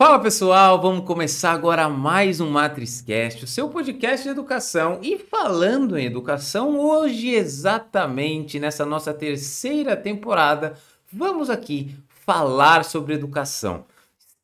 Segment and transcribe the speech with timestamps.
[0.00, 5.00] Fala pessoal, vamos começar agora mais um MatrizCast, o seu podcast de educação.
[5.02, 10.74] E falando em educação, hoje exatamente nessa nossa terceira temporada,
[11.12, 13.86] vamos aqui falar sobre educação.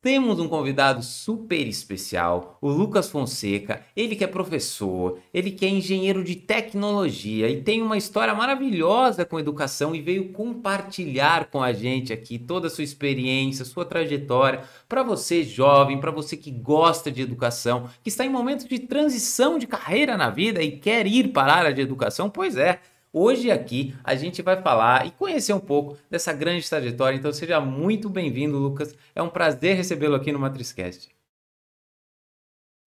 [0.05, 3.81] Temos um convidado super especial, o Lucas Fonseca.
[3.97, 9.25] Ele que é professor, ele que é engenheiro de tecnologia e tem uma história maravilhosa
[9.25, 14.65] com educação e veio compartilhar com a gente aqui toda a sua experiência, sua trajetória,
[14.87, 19.59] para você jovem, para você que gosta de educação, que está em momento de transição
[19.59, 22.29] de carreira na vida e quer ir para a área de educação.
[22.29, 22.79] Pois é,
[23.17, 27.17] Hoje aqui a gente vai falar e conhecer um pouco dessa grande trajetória.
[27.17, 28.93] Então seja muito bem-vindo, Lucas.
[29.15, 31.15] É um prazer recebê-lo aqui no Matrizcast.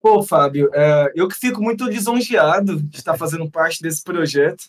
[0.01, 4.65] Pô, Fábio, é, eu que fico muito lisonjeado de estar fazendo parte desse projeto.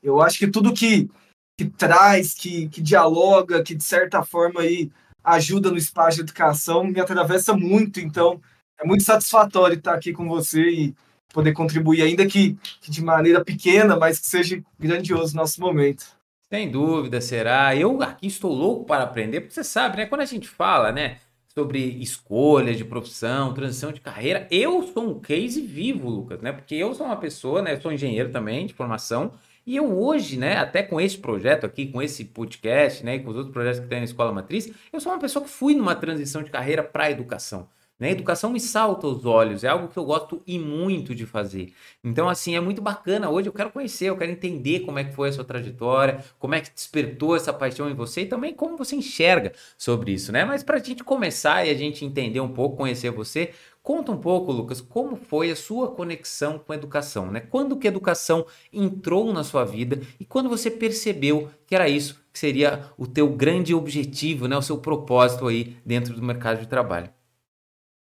[0.00, 1.10] Eu acho que tudo que,
[1.58, 4.92] que traz, que, que dialoga, que de certa forma aí
[5.24, 7.98] ajuda no espaço de educação me atravessa muito.
[7.98, 8.40] Então
[8.78, 10.94] é muito satisfatório estar aqui com você e
[11.32, 16.04] poder contribuir, ainda que, que, de maneira pequena, mas que seja grandioso no nosso momento.
[16.52, 17.74] Sem dúvida, será.
[17.76, 20.06] Eu aqui estou louco para aprender, porque você sabe, né?
[20.06, 21.18] Quando a gente fala, né?
[21.54, 26.52] Sobre escolhas de profissão, transição de carreira, eu sou um case vivo, Lucas, né?
[26.52, 27.74] Porque eu sou uma pessoa, né?
[27.74, 29.32] Eu sou engenheiro também de formação,
[29.66, 33.30] e eu hoje, né, até com esse projeto aqui, com esse podcast, né, e com
[33.30, 35.94] os outros projetos que tem na Escola Matriz, eu sou uma pessoa que fui numa
[35.94, 37.68] transição de carreira para a educação.
[38.00, 38.12] Né?
[38.12, 41.74] Educação me salta os olhos, é algo que eu gosto e muito de fazer.
[42.02, 43.28] Então, assim, é muito bacana.
[43.28, 46.54] Hoje eu quero conhecer, eu quero entender como é que foi a sua trajetória, como
[46.54, 50.46] é que despertou essa paixão em você e também como você enxerga sobre isso, né?
[50.46, 53.50] Mas para a gente começar e a gente entender um pouco, conhecer você,
[53.82, 57.40] conta um pouco, Lucas, como foi a sua conexão com a educação, né?
[57.40, 62.18] Quando que a educação entrou na sua vida e quando você percebeu que era isso
[62.32, 64.56] que seria o teu grande objetivo, né?
[64.56, 67.19] O seu propósito aí dentro do mercado de trabalho.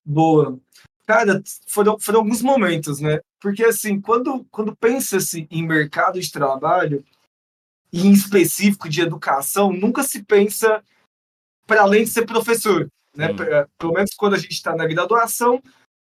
[0.05, 0.59] Boa.
[1.05, 3.19] Cara, foram, foram alguns momentos, né?
[3.39, 7.03] Porque, assim, quando, quando pensa-se em mercado de trabalho,
[7.91, 10.83] e em específico de educação, nunca se pensa
[11.67, 13.27] para além de ser professor, né?
[13.77, 15.61] Pelo menos quando a gente está na graduação,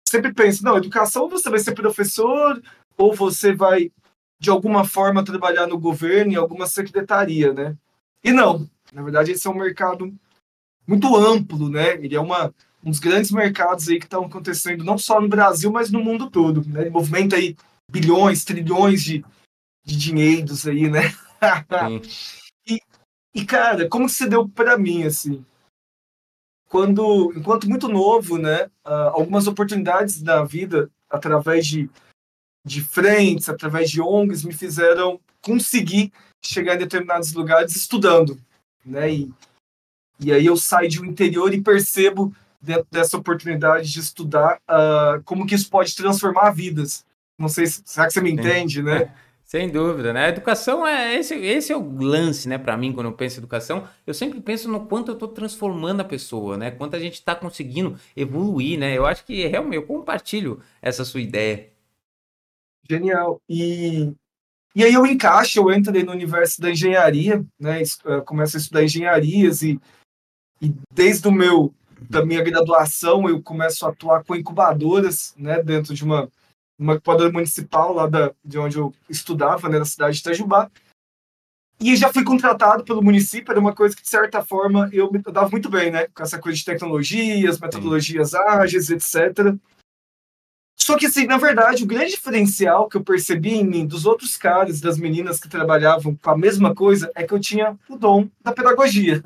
[0.07, 2.61] sempre pensa, não, educação você vai ser professor
[2.97, 3.91] ou você vai,
[4.39, 7.77] de alguma forma, trabalhar no governo, em alguma secretaria, né?
[8.23, 10.13] E não, na verdade, esse é um mercado
[10.87, 11.93] muito amplo, né?
[11.95, 12.53] Ele é uma
[12.89, 16.67] dos grandes mercados aí que estão acontecendo não só no Brasil, mas no mundo todo.
[16.67, 16.81] Né?
[16.81, 17.55] Ele movimenta aí
[17.89, 19.23] bilhões, trilhões de,
[19.85, 21.13] de dinheiros aí, né?
[22.67, 22.79] e,
[23.33, 25.45] e, cara, como se deu para mim, assim?
[26.69, 28.65] Quando, enquanto muito novo, né?
[28.85, 31.89] Uh, algumas oportunidades da vida, através de,
[32.65, 36.11] de frentes, através de ONGs, me fizeram conseguir
[36.43, 38.39] chegar em determinados lugares estudando,
[38.85, 39.13] né?
[39.13, 39.33] E,
[40.19, 42.35] e aí eu saio de um interior e percebo
[42.67, 47.05] dentro dessa oportunidade de estudar uh, como que isso pode transformar vidas.
[47.39, 49.13] Não sei se será que você me entende, né?
[49.45, 50.25] Sem dúvida, né?
[50.25, 52.57] A educação é esse, esse é o lance, né?
[52.57, 56.01] Para mim, quando eu penso em educação, eu sempre penso no quanto eu estou transformando
[56.01, 56.69] a pessoa, né?
[56.69, 58.97] Quanto a gente está conseguindo evoluir, né?
[58.97, 61.69] Eu acho que realmente eu compartilho essa sua ideia.
[62.89, 63.41] Genial.
[63.47, 64.13] E,
[64.75, 67.81] e aí eu encaixo, eu entrei no universo da engenharia, né?
[68.03, 69.79] Ah, começo a estudar engenharias e,
[70.61, 75.93] e desde o meu da minha graduação, eu começo a atuar com incubadoras, né, dentro
[75.93, 76.29] de uma,
[76.77, 80.69] uma incubadora municipal lá da, de onde eu estudava, né, na cidade de Itajubá.
[81.79, 85.19] E já fui contratado pelo município, era uma coisa que, de certa forma, eu me
[85.19, 88.37] dava muito bem, né, com essa coisa de tecnologias, metodologias Sim.
[88.37, 89.55] ágeis, etc.
[90.75, 94.37] Só que, assim, na verdade, o grande diferencial que eu percebi em mim dos outros
[94.37, 98.27] caras, das meninas que trabalhavam com a mesma coisa, é que eu tinha o dom
[98.41, 99.21] da pedagogia.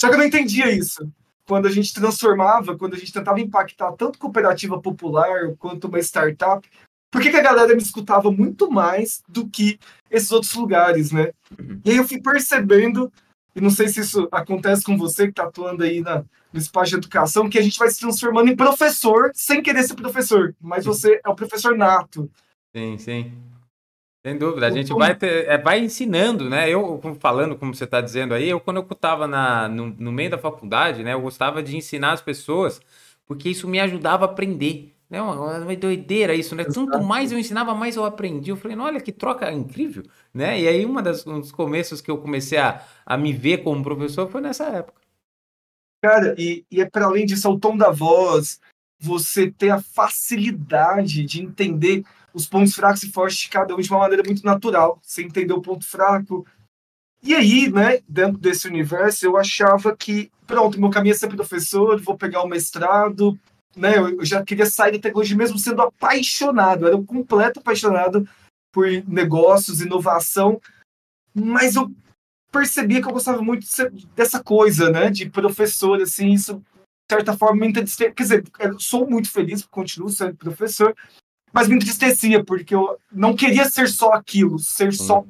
[0.00, 1.08] Só que eu não entendia isso
[1.46, 6.68] quando a gente transformava, quando a gente tentava impactar tanto cooperativa popular quanto uma startup,
[7.10, 9.78] por que, que a galera me escutava muito mais do que
[10.10, 11.30] esses outros lugares, né?
[11.58, 11.80] Uhum.
[11.84, 13.12] E aí eu fui percebendo,
[13.54, 16.90] e não sei se isso acontece com você que está atuando aí na, no espaço
[16.90, 20.84] de educação, que a gente vai se transformando em professor sem querer ser professor, mas
[20.84, 22.28] você é o professor nato.
[22.74, 23.32] Sim, sim.
[24.26, 26.70] Sem dúvida, a gente vai, ter, é, vai ensinando, né?
[26.70, 29.28] Eu, falando como você está dizendo aí, eu quando eu estava
[29.68, 31.12] no, no meio da faculdade, né?
[31.12, 32.80] Eu gostava de ensinar as pessoas,
[33.26, 34.94] porque isso me ajudava a aprender.
[35.10, 35.20] Né?
[35.20, 36.64] Uma, uma doideira isso, né?
[36.64, 38.50] Tanto mais eu ensinava, mais eu aprendi.
[38.50, 40.58] Eu falei, olha que troca incrível, né?
[40.58, 43.84] E aí uma das, um dos começos que eu comecei a, a me ver como
[43.84, 45.02] professor foi nessa época.
[46.02, 48.58] Cara, e, e é para além disso, é o tom da voz,
[48.98, 52.04] você ter a facilidade de entender
[52.34, 55.00] os pontos fracos e fortes de cada um de uma maneira muito natural.
[55.02, 56.44] Você entender o ponto fraco
[57.26, 61.98] E aí, né, dentro desse universo, eu achava que, pronto, meu caminho é ser professor,
[61.98, 63.38] vou pegar o mestrado,
[63.74, 68.28] né, eu já queria sair da tecnologia mesmo sendo apaixonado, era um completo apaixonado
[68.70, 70.60] por negócios, inovação,
[71.32, 71.90] mas eu
[72.52, 73.66] percebia que eu gostava muito
[74.14, 78.44] dessa coisa, né, de professor, assim, isso, de certa forma, me entristecia, quer dizer,
[78.78, 80.94] sou muito feliz, continuo sendo professor,
[81.54, 85.24] mas me entristecia, porque eu não queria ser só aquilo, ser só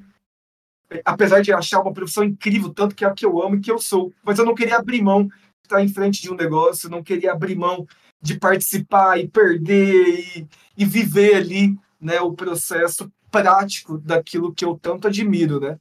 [1.04, 3.70] apesar de achar uma profissão incrível, tanto que é a que eu amo e que
[3.70, 5.32] eu sou, mas eu não queria abrir mão de
[5.64, 7.86] estar em frente de um negócio, não queria abrir mão
[8.22, 10.48] de participar e perder e,
[10.78, 15.78] e viver ali né, o processo prático daquilo que eu tanto admiro, né?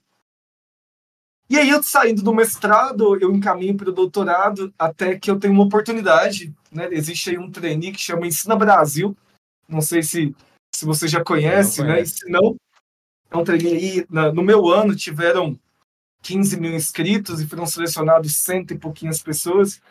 [1.49, 5.53] E aí, eu saindo do mestrado, eu encaminho para o doutorado até que eu tenho
[5.53, 6.87] uma oportunidade, né?
[6.91, 9.15] Existe aí um trainee que chama Ensina Brasil,
[9.73, 10.35] não sei se,
[10.73, 12.01] se você já conhece, né?
[12.01, 12.55] E se não,
[13.29, 15.59] é um trainee aí, no meu ano tiveram
[16.21, 19.81] 15 mil inscritos e foram selecionados cento e pouquinhas pessoas.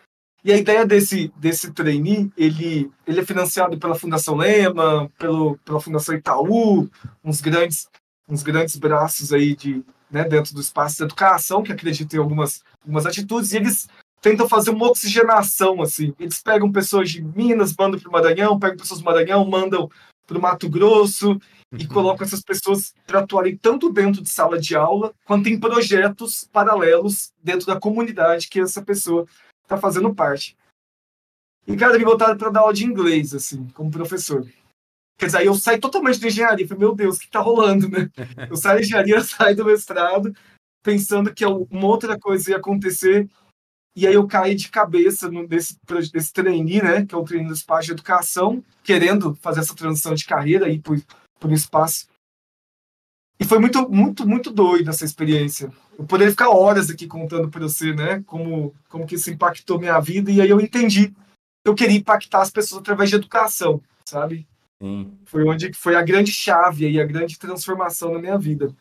[0.44, 5.80] E a ideia desse, desse trainee, ele, ele é financiado pela Fundação Lema, pelo, pela
[5.80, 6.90] Fundação Itaú,
[7.22, 7.88] uns grandes,
[8.28, 12.64] uns grandes braços aí de, né, dentro do espaço de educação, que acreditam em algumas,
[12.80, 13.88] algumas atitudes, e eles
[14.22, 16.14] tentam fazer uma oxigenação, assim.
[16.18, 19.90] Eles pegam pessoas de Minas, mandam para o Maranhão, pegam pessoas do Maranhão, mandam
[20.26, 21.38] para o Mato Grosso,
[21.72, 21.88] e uhum.
[21.88, 27.32] colocam essas pessoas para atuarem tanto dentro de sala de aula, quanto em projetos paralelos
[27.42, 29.26] dentro da comunidade que essa pessoa
[29.66, 30.56] tá fazendo parte.
[31.66, 34.46] E, cara, me botaram para dar aula de inglês, assim, como professor.
[35.18, 36.66] Quer dizer, aí eu saí totalmente da engenharia.
[36.66, 38.10] Falei, meu Deus, o que tá rolando, né?
[38.50, 40.34] Eu saio da engenharia, saio do mestrado,
[40.82, 43.30] pensando que uma outra coisa ia acontecer.
[43.94, 45.78] E aí eu caí de cabeça nesse,
[46.14, 47.04] nesse trainee, né?
[47.04, 50.78] Que é o trainee do espaço de educação, querendo fazer essa transição de carreira aí
[50.78, 50.98] por,
[51.38, 52.06] por espaço.
[53.38, 55.70] E foi muito, muito, muito doido essa experiência.
[55.98, 58.22] Eu poderia ficar horas aqui contando para você, né?
[58.24, 60.30] Como, como que isso impactou minha vida.
[60.30, 64.46] E aí eu entendi que eu queria impactar as pessoas através de educação, sabe?
[64.82, 65.12] Sim.
[65.24, 68.74] Foi onde foi a grande chave e a grande transformação na minha vida.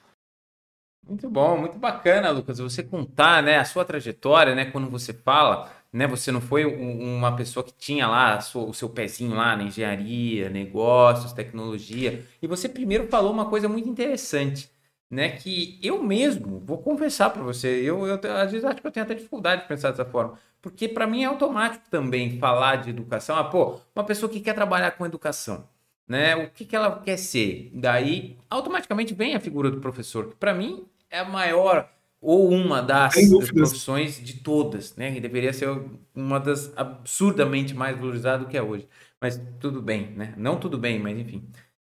[1.07, 2.59] Muito bom, muito bacana, Lucas.
[2.59, 6.07] Você contar, né, a sua trajetória, né, quando você fala né?
[6.07, 10.49] Você não foi um, uma pessoa que tinha lá o seu pezinho lá na engenharia,
[10.49, 12.25] negócios, tecnologia.
[12.41, 14.69] E você primeiro falou uma coisa muito interessante,
[15.09, 15.29] né?
[15.37, 19.05] Que eu mesmo vou confessar para você, eu, eu às vezes acho que eu tenho
[19.05, 23.35] até dificuldade de pensar dessa forma, porque para mim é automático também falar de educação.
[23.35, 25.67] Ah, pô, uma pessoa que quer trabalhar com educação.
[26.07, 26.35] Né?
[26.35, 27.71] O que, que ela quer ser?
[27.73, 31.89] Daí, automaticamente vem a figura do professor, que para mim é a maior
[32.21, 33.13] ou uma das
[33.51, 35.11] profissões de todas, né?
[35.11, 35.67] Que deveria ser
[36.15, 38.87] uma das absurdamente mais valorizadas do que é hoje.
[39.19, 40.33] Mas tudo bem, né?
[40.37, 41.47] Não tudo bem, mas enfim.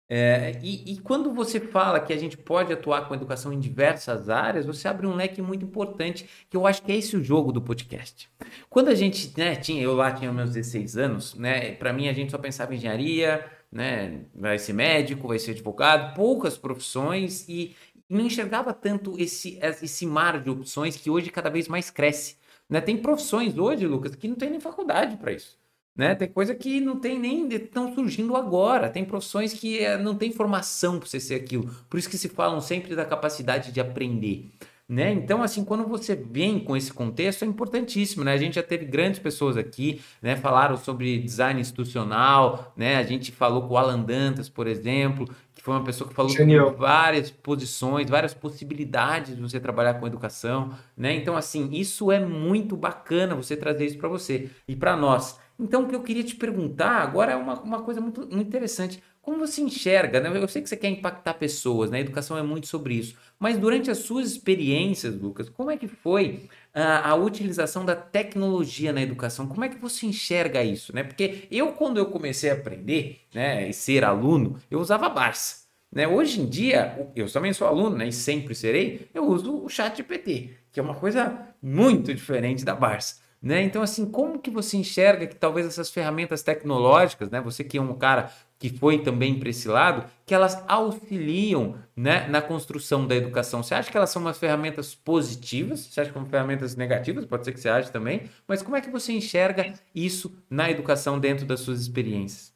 [0.09, 4.29] É, e, e, quando você fala que a gente pode atuar com educação em diversas
[4.29, 7.51] áreas, você abre um leque muito importante, que eu acho que é esse o jogo
[7.51, 8.29] do podcast.
[8.69, 11.71] Quando a gente né, tinha, eu lá tinha meus 16 anos, né?
[11.75, 14.21] Para mim a gente só pensava em engenharia, né?
[14.35, 17.75] Vai ser médico, vai ser advogado, poucas profissões e
[18.13, 22.37] não enxergava tanto esse, esse mar de opções que hoje cada vez mais cresce.
[22.69, 22.81] Né?
[22.81, 25.57] Tem profissões hoje, Lucas, que não tem nem faculdade para isso.
[25.95, 26.15] Né?
[26.15, 28.89] Tem coisa que não tem nem estão surgindo agora.
[28.89, 31.69] Tem profissões que é, não tem formação para você ser aquilo.
[31.89, 34.49] Por isso que se falam sempre da capacidade de aprender.
[34.87, 35.13] Né?
[35.13, 38.33] Então, assim, quando você vem com esse contexto, é importantíssimo, né?
[38.33, 40.35] A gente já teve grandes pessoas aqui, né?
[40.35, 42.97] Falaram sobre design institucional, né?
[42.97, 45.27] A gente falou com o Alan Dantas, por exemplo,
[45.63, 46.75] foi uma pessoa que falou Genial.
[46.75, 51.15] várias posições, várias possibilidades de você trabalhar com educação, né?
[51.15, 55.39] Então, assim, isso é muito bacana você trazer isso para você e para nós.
[55.57, 59.01] Então, o que eu queria te perguntar agora é uma, uma coisa muito, muito interessante.
[59.21, 60.37] Como você enxerga, né?
[60.37, 61.99] Eu sei que você quer impactar pessoas, né?
[61.99, 63.15] A educação é muito sobre isso.
[63.39, 69.01] Mas durante as suas experiências, Lucas, como é que foi a, utilização da tecnologia na
[69.01, 69.47] educação?
[69.47, 71.03] Como é que você enxerga isso, né?
[71.03, 75.63] Porque eu, quando eu comecei a aprender, né, e ser aluno, eu usava Barça.
[75.91, 76.07] Né?
[76.07, 79.97] Hoje em dia, eu também sou aluno, né, e sempre serei, eu uso o chat
[79.97, 83.21] GPT, que é uma coisa muito diferente da Barça.
[83.39, 83.61] Né?
[83.61, 87.41] Então, assim, como que você enxerga que talvez essas ferramentas tecnológicas, né?
[87.41, 88.31] Você que é um cara
[88.63, 93.61] que foi também para esse lado, que elas auxiliam né, na construção da educação.
[93.61, 95.81] Você acha que elas são umas ferramentas positivas?
[95.81, 97.25] Você acha que são ferramentas negativas?
[97.25, 98.29] Pode ser que você ache também.
[98.47, 102.53] Mas como é que você enxerga isso na educação dentro das suas experiências?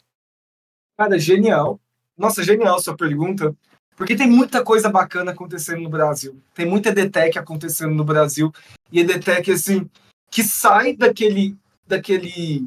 [0.98, 1.78] Cara, genial.
[2.18, 3.54] Nossa, genial sua pergunta.
[3.98, 6.42] Porque tem muita coisa bacana acontecendo no Brasil.
[6.54, 8.50] Tem muita EDTEC acontecendo no Brasil.
[8.90, 9.90] E EDTEC, assim,
[10.32, 12.66] que sai daquele, daquele,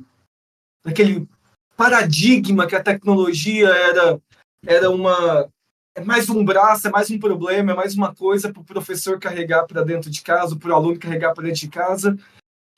[0.85, 1.26] daquele
[1.80, 4.20] paradigma que a tecnologia era,
[4.66, 5.49] era uma
[5.96, 9.18] é mais um braço, é mais um problema, é mais uma coisa para o professor
[9.18, 12.18] carregar para dentro de casa, para o aluno carregar para dentro de casa.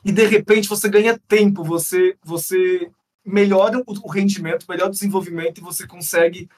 [0.04, 2.92] E de repente você ganha tempo, você você
[3.26, 6.49] melhora o rendimento, melhora o desenvolvimento e você consegue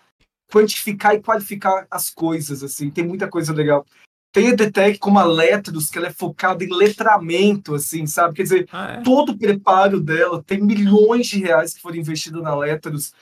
[0.52, 3.86] quantificar e qualificar as coisas, assim, tem muita coisa legal.
[4.34, 8.34] Tem a EDTEC como a Letros, que ela é focada em letramento, assim, sabe?
[8.34, 9.00] Quer dizer, ah, é?
[9.00, 13.14] todo o preparo dela tem milhões de reais que foram investidos na Letros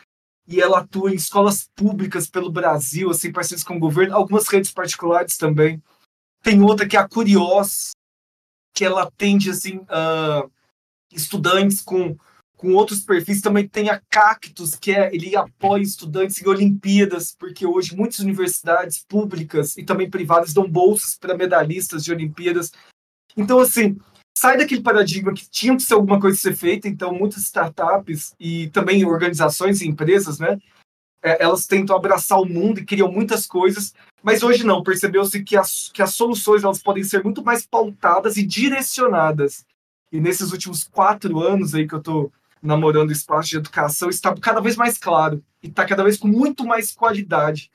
[0.49, 4.73] e ela atua em escolas públicas pelo Brasil, assim, parceiros com o governo, algumas redes
[4.73, 5.83] particulares também.
[6.43, 7.91] Tem outra que é a Curios,
[8.73, 10.51] que ela atende, assim, uh,
[11.13, 12.17] estudantes com
[12.63, 13.41] com outros perfis.
[13.41, 19.05] Também tem a Cactus, que é, ele apoia estudantes em Olimpíadas, porque hoje muitas universidades
[19.05, 22.71] públicas e também privadas dão bolsas para medalhistas de Olimpíadas.
[23.37, 23.99] Então, assim,
[24.39, 28.69] sai daquele paradigma que tinha que ser alguma coisa ser feita, então muitas startups e
[28.69, 30.57] também organizações e empresas, né,
[31.21, 33.93] é, elas tentam abraçar o mundo e criam muitas coisas,
[34.23, 38.37] mas hoje não, percebeu-se que as, que as soluções elas podem ser muito mais pautadas
[38.37, 39.65] e direcionadas.
[40.13, 44.35] E nesses últimos quatro anos aí que eu estou namorando o espaço de educação está
[44.37, 47.71] cada vez mais claro e está cada vez com muito mais qualidade.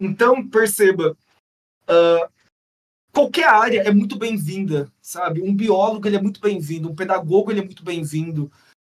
[0.00, 1.16] Então, perceba,
[1.88, 2.32] uh,
[3.12, 5.42] qualquer área é muito bem-vinda, sabe?
[5.42, 8.50] Um biólogo ele é muito bem-vindo, um pedagogo ele é muito bem-vindo,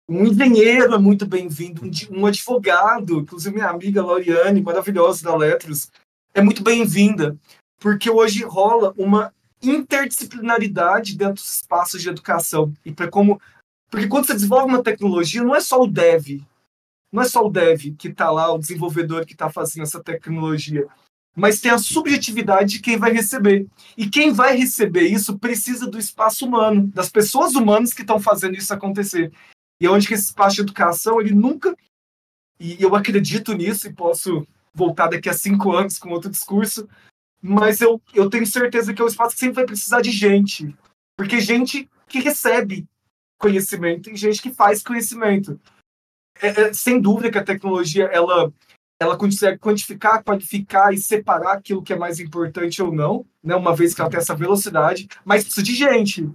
[0.08, 5.90] um engenheiro é muito bem-vindo, um, advogado, inclusive minha amiga Lauriane, maravilhosa da Letras,
[6.34, 7.38] é muito bem-vinda,
[7.80, 13.42] porque hoje rola uma interdisciplinaridade dentro dos espaços de educação e para como
[13.94, 16.42] porque quando você desenvolve uma tecnologia, não é só o dev,
[17.12, 20.88] não é só o dev que está lá, o desenvolvedor que está fazendo essa tecnologia,
[21.36, 23.68] mas tem a subjetividade de quem vai receber.
[23.96, 28.56] E quem vai receber isso precisa do espaço humano, das pessoas humanas que estão fazendo
[28.56, 29.32] isso acontecer.
[29.80, 31.78] E é onde que esse espaço de educação, ele nunca.
[32.60, 36.90] E eu acredito nisso e posso voltar daqui a cinco anos com outro discurso,
[37.40, 40.76] mas eu, eu tenho certeza que é um espaço que sempre vai precisar de gente.
[41.16, 42.88] Porque gente que recebe
[43.44, 45.60] conhecimento e gente que faz conhecimento.
[46.42, 48.52] É, é, sem dúvida que a tecnologia ela
[49.00, 53.54] ela consegue quantificar, qualificar e separar aquilo que é mais importante ou não, né?
[53.54, 56.30] Uma vez que ela tem essa velocidade, mas precisa de gente,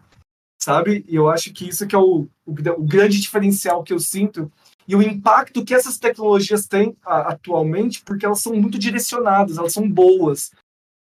[0.61, 1.03] sabe?
[1.09, 4.53] E eu acho que isso que é o, o, o grande diferencial que eu sinto
[4.87, 9.73] e o impacto que essas tecnologias têm a, atualmente, porque elas são muito direcionadas, elas
[9.73, 10.50] são boas.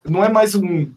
[0.05, 0.93] Não é mais um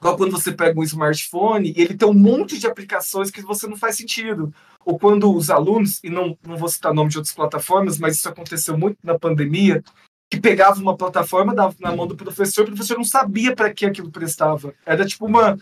[0.00, 3.66] Igual quando você pega um smartphone e ele tem um monte de aplicações que você
[3.66, 4.52] não faz sentido.
[4.82, 8.28] Ou quando os alunos, e não, não vou citar nome de outras plataformas, mas isso
[8.28, 9.84] aconteceu muito na pandemia,
[10.30, 13.84] que pegava uma plataforma, dava na mão do professor, o professor não sabia para que
[13.84, 14.72] aquilo prestava.
[14.86, 15.58] Era tipo uma.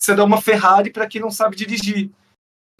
[0.00, 2.10] Você dá uma Ferrari para quem não sabe dirigir.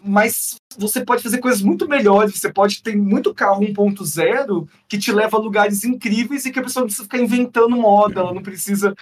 [0.01, 5.11] Mas você pode fazer coisas muito melhores, você pode ter muito carro 1.0 que te
[5.11, 8.41] leva a lugares incríveis e que a pessoa não precisa ficar inventando moda, ela não
[8.41, 8.93] precisa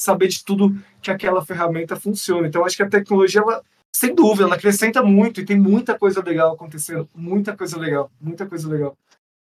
[0.00, 2.48] saber de tudo que aquela ferramenta funciona.
[2.48, 3.62] Então, acho que a tecnologia, ela,
[3.94, 7.06] sem dúvida, ela acrescenta muito e tem muita coisa legal acontecendo.
[7.14, 8.96] Muita coisa legal, muita coisa legal.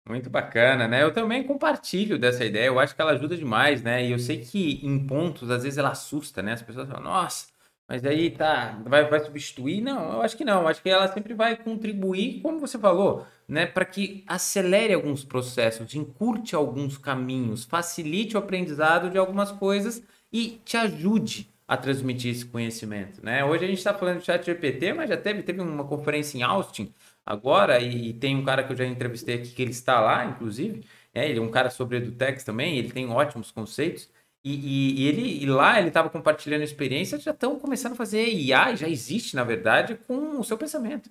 [0.07, 1.01] Muito bacana, né?
[1.01, 4.05] Eu também compartilho dessa ideia, eu acho que ela ajuda demais, né?
[4.05, 6.53] E eu sei que em pontos, às vezes ela assusta, né?
[6.53, 7.47] As pessoas falam, nossa,
[7.87, 9.79] mas aí tá, vai, vai substituir?
[9.79, 10.63] Não, eu acho que não.
[10.63, 13.65] Eu acho que ela sempre vai contribuir, como você falou, né?
[13.65, 20.61] Para que acelere alguns processos, encurte alguns caminhos, facilite o aprendizado de algumas coisas e
[20.63, 23.45] te ajude a transmitir esse conhecimento, né?
[23.45, 26.41] Hoje a gente está falando de chat GPT, mas já teve, teve uma conferência em
[26.41, 26.91] Austin
[27.25, 30.25] agora e, e, tem um cara que eu já entrevistei aqui que ele está lá,
[30.25, 30.83] inclusive,
[31.13, 34.09] é, ele é um cara sobre EduTex também, ele tem ótimos conceitos
[34.43, 38.27] e, e, e ele e lá ele estava compartilhando experiências, já estão começando a fazer
[38.27, 41.09] IA, já existe na verdade, com o seu pensamento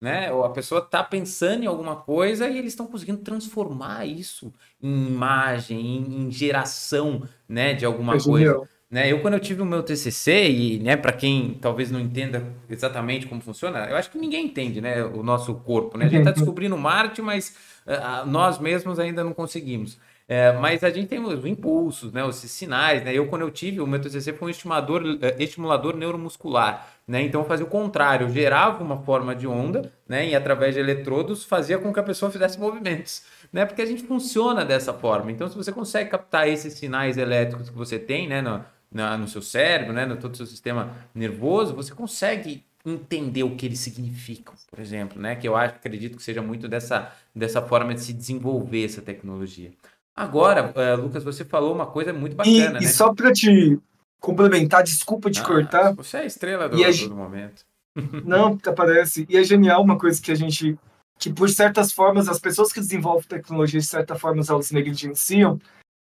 [0.00, 0.32] né?
[0.32, 5.06] Ou a pessoa está pensando em alguma coisa e eles estão conseguindo transformar isso em
[5.06, 8.68] imagem, em, em geração, né, de alguma coisa.
[8.90, 9.10] Né?
[9.10, 13.26] Eu quando eu tive o meu TCC e, né, para quem talvez não entenda exatamente
[13.26, 16.04] como funciona, eu acho que ninguém entende, né, o nosso corpo, né?
[16.04, 19.98] A gente está descobrindo Marte, mas uh, nós mesmos ainda não conseguimos.
[20.28, 23.14] É, mas a gente tem os impulsos, né, os sinais, né?
[23.14, 27.22] Eu, quando eu tive, o meu TCC foi um estimulador, é, estimulador neuromuscular, né?
[27.22, 30.28] Então, eu fazia o contrário, eu gerava uma forma de onda, né?
[30.28, 33.64] E através de eletrodos fazia com que a pessoa fizesse movimentos, né?
[33.64, 35.30] Porque a gente funciona dessa forma.
[35.30, 38.42] Então, se você consegue captar esses sinais elétricos que você tem, né?
[38.42, 40.06] No, na, no seu cérebro, né?
[40.06, 45.20] No todo o seu sistema nervoso, você consegue entender o que eles significam, por exemplo,
[45.20, 45.36] né?
[45.36, 49.72] Que eu acho, acredito que seja muito dessa, dessa forma de se desenvolver essa tecnologia.
[50.16, 52.78] Agora, uh, Lucas, você falou uma coisa muito bacana, e, né?
[52.80, 53.78] E só para te
[54.18, 55.94] complementar, desculpa te ah, cortar.
[55.94, 57.64] Você é a estrela do, do momento.
[58.24, 59.26] Não, aparece.
[59.28, 60.78] E é genial uma coisa que a gente,
[61.18, 65.60] que por certas formas, as pessoas que desenvolvem tecnologia, de certa forma, elas negligenciam,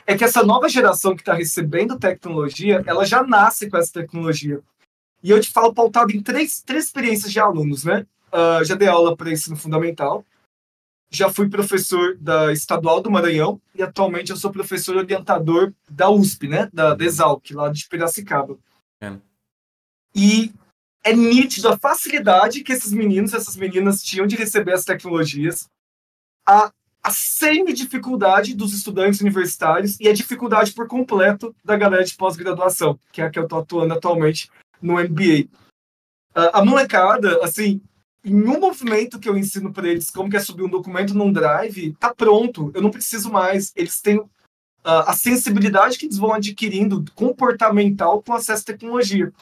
[0.06, 4.60] é que essa nova geração que está recebendo tecnologia, ela já nasce com essa tecnologia.
[5.20, 8.06] E eu te falo pautado em três, três experiências de alunos, né?
[8.32, 10.24] Uh, já dei aula para ensino fundamental,
[11.10, 16.48] já fui professor da Estadual do Maranhão e atualmente eu sou professor orientador da USP,
[16.48, 16.68] né?
[16.72, 18.58] Da, da Exalc, lá de Piracicaba.
[19.00, 19.16] É.
[20.14, 20.52] E
[21.04, 25.68] é nítido a facilidade que esses meninos, essas meninas tinham de receber as tecnologias,
[26.44, 26.72] a,
[27.02, 33.22] a semi-dificuldade dos estudantes universitários e a dificuldade por completo da galera de pós-graduação, que
[33.22, 34.50] é a que eu estou atuando atualmente
[34.82, 35.48] no MBA.
[36.34, 37.80] Uh, a molecada, assim,
[38.26, 41.32] em um movimento que eu ensino para eles como que é subir um documento num
[41.32, 43.72] drive, tá pronto, eu não preciso mais.
[43.76, 44.28] Eles têm uh,
[44.84, 49.32] a sensibilidade que eles vão adquirindo comportamental com acesso à tecnologia.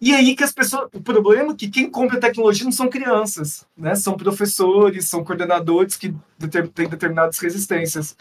[0.00, 0.88] E aí que as pessoas.
[0.92, 3.94] O problema é que quem compra tecnologia não são crianças, né?
[3.94, 6.12] São professores, são coordenadores que
[6.74, 8.16] têm determinadas resistências,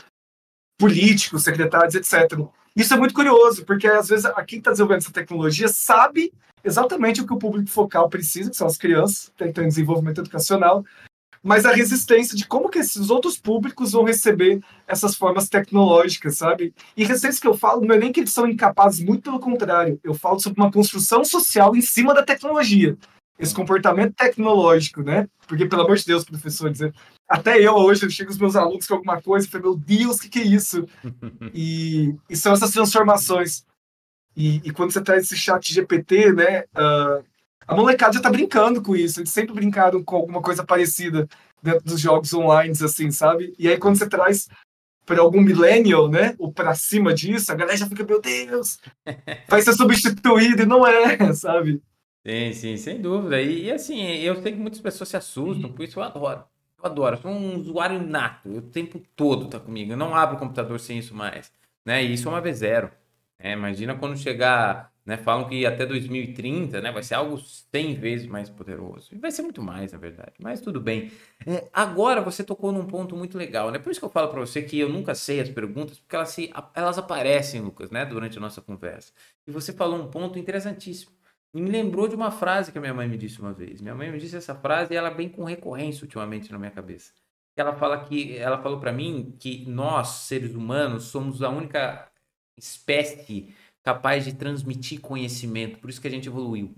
[0.77, 2.38] políticos, secretários, etc.
[2.75, 7.27] Isso é muito curioso, porque às vezes quem está desenvolvendo essa tecnologia sabe exatamente o
[7.27, 10.85] que o público focal precisa, que são as crianças, que estão em desenvolvimento educacional,
[11.43, 16.73] mas a resistência de como que esses outros públicos vão receber essas formas tecnológicas, sabe?
[16.95, 19.99] E resistência que eu falo não é nem que eles são incapazes, muito pelo contrário,
[20.03, 22.95] eu falo sobre uma construção social em cima da tecnologia.
[23.41, 25.27] Esse comportamento tecnológico, né?
[25.48, 26.93] Porque, pelo amor de Deus, professor, dizer,
[27.27, 30.17] até eu hoje, eu chego os meus alunos com alguma coisa e falo, meu Deus,
[30.17, 30.88] o que, que é isso?
[31.53, 33.65] e, e são essas transformações.
[34.38, 37.25] E, e, quando você traz esse chat GPT, né, uh,
[37.67, 39.19] a molecada já tá brincando com isso.
[39.19, 41.27] Eles sempre brincaram com alguma coisa parecida
[41.63, 43.53] dentro dos jogos online, assim, sabe?
[43.57, 44.48] E aí quando você traz
[45.05, 48.77] para algum millennial, né, ou para cima disso, a galera já fica, meu Deus,
[49.48, 51.81] vai ser substituído e não é, sabe?
[52.25, 53.41] Sim, sim, sem dúvida.
[53.41, 56.45] E, e assim, eu sei que muitas pessoas se assustam, por isso eu adoro.
[56.77, 59.91] Eu adoro, eu sou um usuário nato, o tempo todo tá comigo.
[59.91, 61.51] Eu não abro o computador sem isso mais.
[61.83, 62.03] Né?
[62.03, 62.91] E isso é uma vez zero.
[63.39, 68.27] É, imagina quando chegar, né, falam que até 2030, né, vai ser algo 100 vezes
[68.27, 69.09] mais poderoso.
[69.15, 70.33] E vai ser muito mais, na verdade.
[70.39, 71.11] Mas tudo bem.
[71.45, 73.79] É, agora você tocou num ponto muito legal, né?
[73.79, 76.29] Por isso que eu falo para você que eu nunca sei as perguntas, porque elas,
[76.29, 79.11] se, elas aparecem, Lucas, né, durante a nossa conversa.
[79.48, 81.11] E você falou um ponto interessantíssimo.
[81.53, 83.81] E me lembrou de uma frase que a minha mãe me disse uma vez.
[83.81, 87.11] Minha mãe me disse essa frase e ela vem com recorrência ultimamente na minha cabeça.
[87.55, 92.09] Ela fala que ela falou para mim que nós, seres humanos, somos a única
[92.57, 95.79] espécie capaz de transmitir conhecimento.
[95.79, 96.74] Por isso que a gente evoluiu.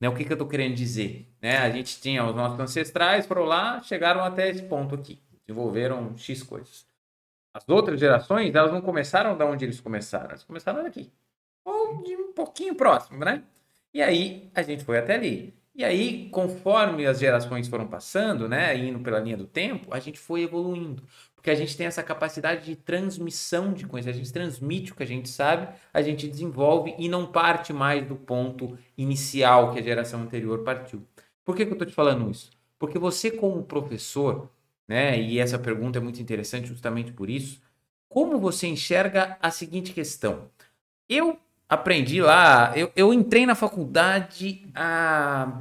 [0.00, 0.08] Né?
[0.08, 1.28] O que, que eu estou querendo dizer?
[1.40, 1.58] Né?
[1.58, 5.20] A gente tinha os nossos ancestrais, foram lá, chegaram até esse ponto aqui.
[5.46, 6.86] Desenvolveram X coisas.
[7.54, 10.30] As outras gerações, elas não começaram da onde eles começaram.
[10.30, 11.12] Elas começaram daqui.
[11.64, 13.42] Ou de um pouquinho próximo, né?
[13.92, 15.54] E aí, a gente foi até ali.
[15.74, 20.18] E aí, conforme as gerações foram passando, né, indo pela linha do tempo, a gente
[20.18, 21.02] foi evoluindo.
[21.34, 25.02] Porque a gente tem essa capacidade de transmissão de coisas, a gente transmite o que
[25.02, 29.82] a gente sabe, a gente desenvolve e não parte mais do ponto inicial que a
[29.82, 31.06] geração anterior partiu.
[31.44, 32.50] Por que, que eu estou te falando isso?
[32.78, 34.50] Porque você, como professor,
[34.86, 37.60] né, e essa pergunta é muito interessante justamente por isso,
[38.08, 40.50] como você enxerga a seguinte questão?
[41.08, 41.38] Eu
[41.72, 45.60] aprendi lá, eu, eu entrei na faculdade há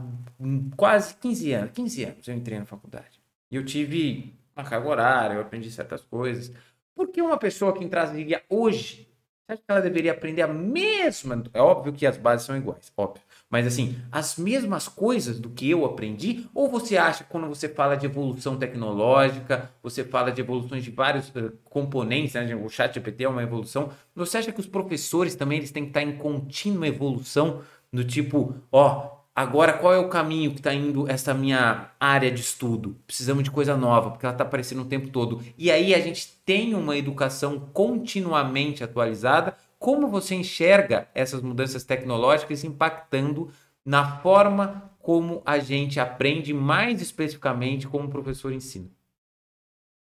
[0.76, 3.22] quase 15 anos, 15 anos eu entrei na faculdade.
[3.50, 6.54] Eu tive uma carga horária, eu aprendi certas coisas.
[6.94, 9.08] Por que uma pessoa que entraria hoje,
[9.46, 11.44] você acha que ela deveria aprender a mesma?
[11.54, 13.24] É óbvio que as bases são iguais, óbvio.
[13.52, 16.48] Mas assim, as mesmas coisas do que eu aprendi?
[16.56, 20.90] Ou você acha que quando você fala de evolução tecnológica, você fala de evoluções de
[20.90, 22.56] vários uh, componentes, né?
[22.56, 25.90] o chat GPT é uma evolução, você acha que os professores também eles têm que
[25.90, 27.62] estar em contínua evolução,
[27.94, 32.42] do tipo, ó, Agora, qual é o caminho que está indo essa minha área de
[32.42, 32.98] estudo?
[33.08, 35.42] Precisamos de coisa nova, porque ela está aparecendo o tempo todo.
[35.58, 39.56] E aí a gente tem uma educação continuamente atualizada.
[39.82, 43.52] Como você enxerga essas mudanças tecnológicas impactando
[43.84, 48.88] na forma como a gente aprende, mais especificamente como o professor ensina?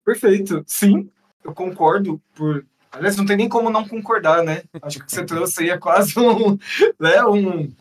[0.06, 0.64] Perfeito.
[0.68, 1.10] Sim,
[1.44, 4.62] eu concordo por Aliás, não tem nem como não concordar, né?
[4.84, 6.60] Acho que você trouxe aí é quase um,
[7.00, 7.74] né, um,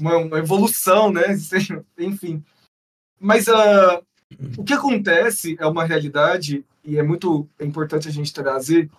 [0.00, 1.22] uma, uma evolução, né?
[1.96, 2.44] Enfim.
[3.20, 4.02] Mas uh,
[4.58, 8.90] o que acontece é uma realidade, e é muito importante a gente trazer,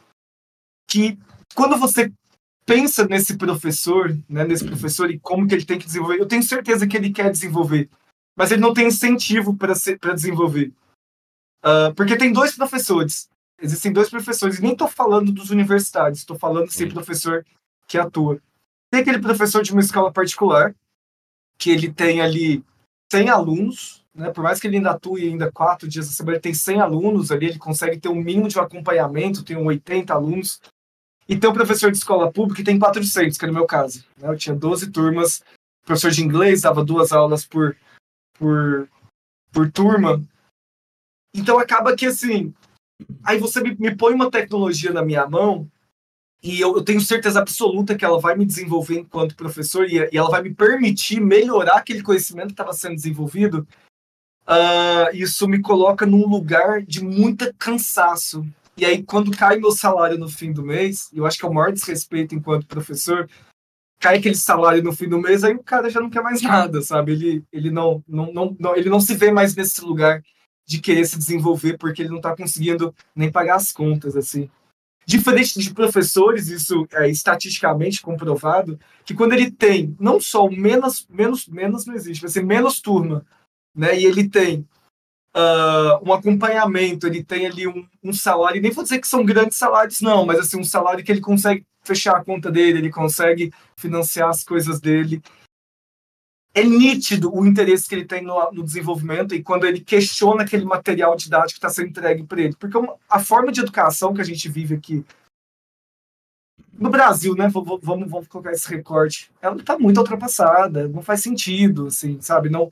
[0.89, 1.17] que
[1.54, 2.12] quando você
[2.65, 6.43] pensa nesse professor, né, nesse professor e como que ele tem que desenvolver, eu tenho
[6.43, 7.89] certeza que ele quer desenvolver,
[8.36, 9.73] mas ele não tem incentivo para
[10.13, 10.73] desenvolver.
[11.63, 13.30] Uh, porque tem dois professores,
[13.62, 17.45] existem dois professores, e nem estou falando dos universitários, estou falando desse professor
[17.88, 18.39] que atua.
[18.91, 20.75] Tem aquele professor de uma escola particular,
[21.58, 22.63] que ele tem ali
[23.12, 24.32] 100 alunos, né?
[24.32, 27.32] por mais que ele ainda atue ainda quatro dias na semana, ele tem 100 alunos
[27.32, 30.62] ali, ele consegue ter um mínimo de acompanhamento, tem 80 alunos,
[31.30, 34.04] e tem professor de escola pública que tem 400, que era o meu caso.
[34.18, 34.28] Né?
[34.28, 35.44] Eu tinha 12 turmas,
[35.86, 37.78] professor de inglês, dava duas aulas por,
[38.34, 38.89] por,
[39.52, 40.20] por turma.
[41.32, 42.52] Então acaba que assim,
[43.24, 45.70] aí você me, me põe uma tecnologia na minha mão
[46.42, 50.18] e eu, eu, tenho certeza absoluta que ela vai me desenvolver enquanto professor e, e
[50.18, 53.68] ela vai me permitir melhorar aquele conhecimento que estava sendo desenvolvido.
[54.48, 58.44] Uh, isso me coloca num lugar de muito cansaço.
[58.80, 61.54] E aí, quando cai meu salário no fim do mês, eu acho que é o
[61.54, 63.30] maior desrespeito enquanto professor,
[64.00, 66.82] cai aquele salário no fim do mês, aí o cara já não quer mais nada,
[66.82, 67.12] sabe?
[67.12, 70.24] Ele, ele, não, não, não, não ele não se vê mais nesse lugar
[70.65, 74.50] de querer se desenvolver porque ele não está conseguindo nem pagar as contas, assim.
[75.06, 81.48] Diferente de professores, isso é estatisticamente comprovado, que quando ele tem não só menos, menos,
[81.48, 83.26] menos não existe, vai ser menos turma,
[83.76, 84.00] né?
[84.00, 84.65] E ele tem
[85.36, 89.58] uh, um acompanhamento, ele tem ali um, um salário, nem vou dizer que são grandes
[89.58, 93.52] salários, não, mas assim, um salário que ele consegue fechar a conta dele, ele consegue
[93.76, 95.22] financiar as coisas dele.
[96.54, 100.65] É nítido o interesse que ele tem no, no desenvolvimento e quando ele questiona aquele
[100.65, 102.56] material didático que está sendo entregue para ele.
[102.56, 105.06] Porque a forma de educação que a gente vive aqui
[106.74, 107.48] no Brasil, né?
[107.50, 109.32] Vamos, vamos colocar esse recorte.
[109.42, 112.50] Ela está muito ultrapassada, não faz sentido, assim, sabe?
[112.50, 112.70] Não,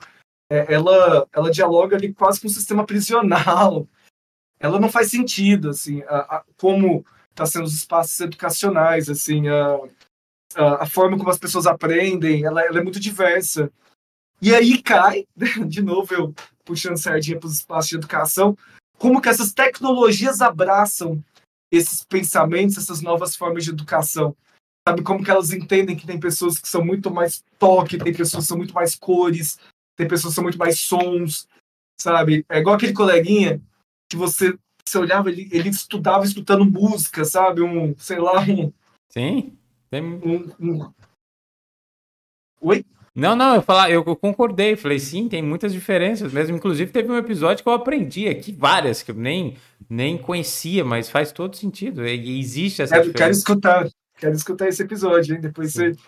[0.49, 3.88] é, ela, ela dialoga ali quase com o sistema prisional.
[4.60, 9.77] Ela não faz sentido, assim, a, a, como está sendo os espaços educacionais, assim, a,
[10.55, 13.71] a, forma como as pessoas aprendem, ela, ela é muito diversa.
[14.41, 15.27] E aí cai,
[15.67, 16.33] de novo eu
[16.65, 18.57] puxando sardinha para os espaços de educação,
[18.97, 21.23] como que essas tecnologias abraçam
[21.71, 24.36] esses pensamentos, essas novas formas de educação.
[24.88, 28.45] Sabe como que elas entendem que tem pessoas que são muito mais toque, tem pessoas
[28.45, 29.60] que são muito mais cores,
[29.97, 31.47] tem pessoas que são muito mais sons,
[31.99, 32.45] sabe?
[32.47, 33.60] É igual aquele coleguinha
[34.10, 37.62] que você, você olhava, ele, ele estudava escutando música, sabe?
[37.62, 38.71] Um, sei lá, um.
[39.10, 39.57] Sim.
[39.89, 40.01] Tem...
[40.01, 40.93] Um, um...
[42.62, 42.86] Oi?
[43.15, 46.55] Não, não, eu, falar, eu, eu concordei, falei sim, tem muitas diferenças mesmo.
[46.55, 49.57] Inclusive, teve um episódio que eu aprendi aqui, várias, que eu nem,
[49.89, 52.05] nem conhecia, mas faz todo sentido.
[52.05, 55.41] Existe essa quero, quero escutar, quero escutar esse episódio, hein?
[55.41, 55.93] Depois sim.
[55.93, 56.01] você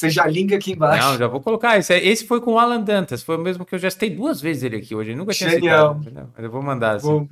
[0.00, 1.06] você já linka aqui embaixo.
[1.06, 1.76] Não, já vou colocar.
[1.76, 3.22] Esse, esse foi com o Alan Dantas.
[3.22, 5.14] Foi o mesmo que eu já citei duas vezes ele aqui hoje.
[5.14, 5.98] Nunca tinha Genial.
[6.02, 6.32] citado.
[6.34, 6.96] Mas eu vou mandar.
[6.96, 7.06] Assim.
[7.06, 7.28] Vou,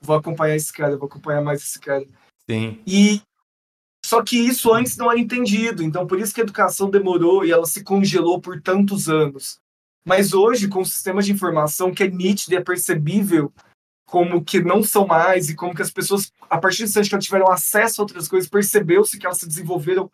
[0.00, 2.04] vou acompanhar esse cara, vou acompanhar mais esse cara.
[2.48, 2.78] Sim.
[2.86, 3.20] E
[4.06, 5.82] só que isso antes não era entendido.
[5.82, 9.58] Então, por isso que a educação demorou e ela se congelou por tantos anos.
[10.04, 13.52] Mas hoje, com sistemas de informação que é nítido e é percebível
[14.06, 17.50] como que não são mais e como que as pessoas, a partir de que tiveram
[17.50, 20.08] acesso a outras coisas, percebeu-se que elas se desenvolveram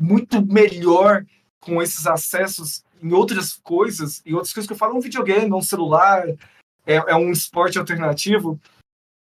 [0.00, 1.24] muito melhor
[1.60, 5.62] com esses acessos em outras coisas, e outras coisas que eu falo, um videogame, um
[5.62, 6.26] celular,
[6.86, 8.60] é, é um esporte alternativo,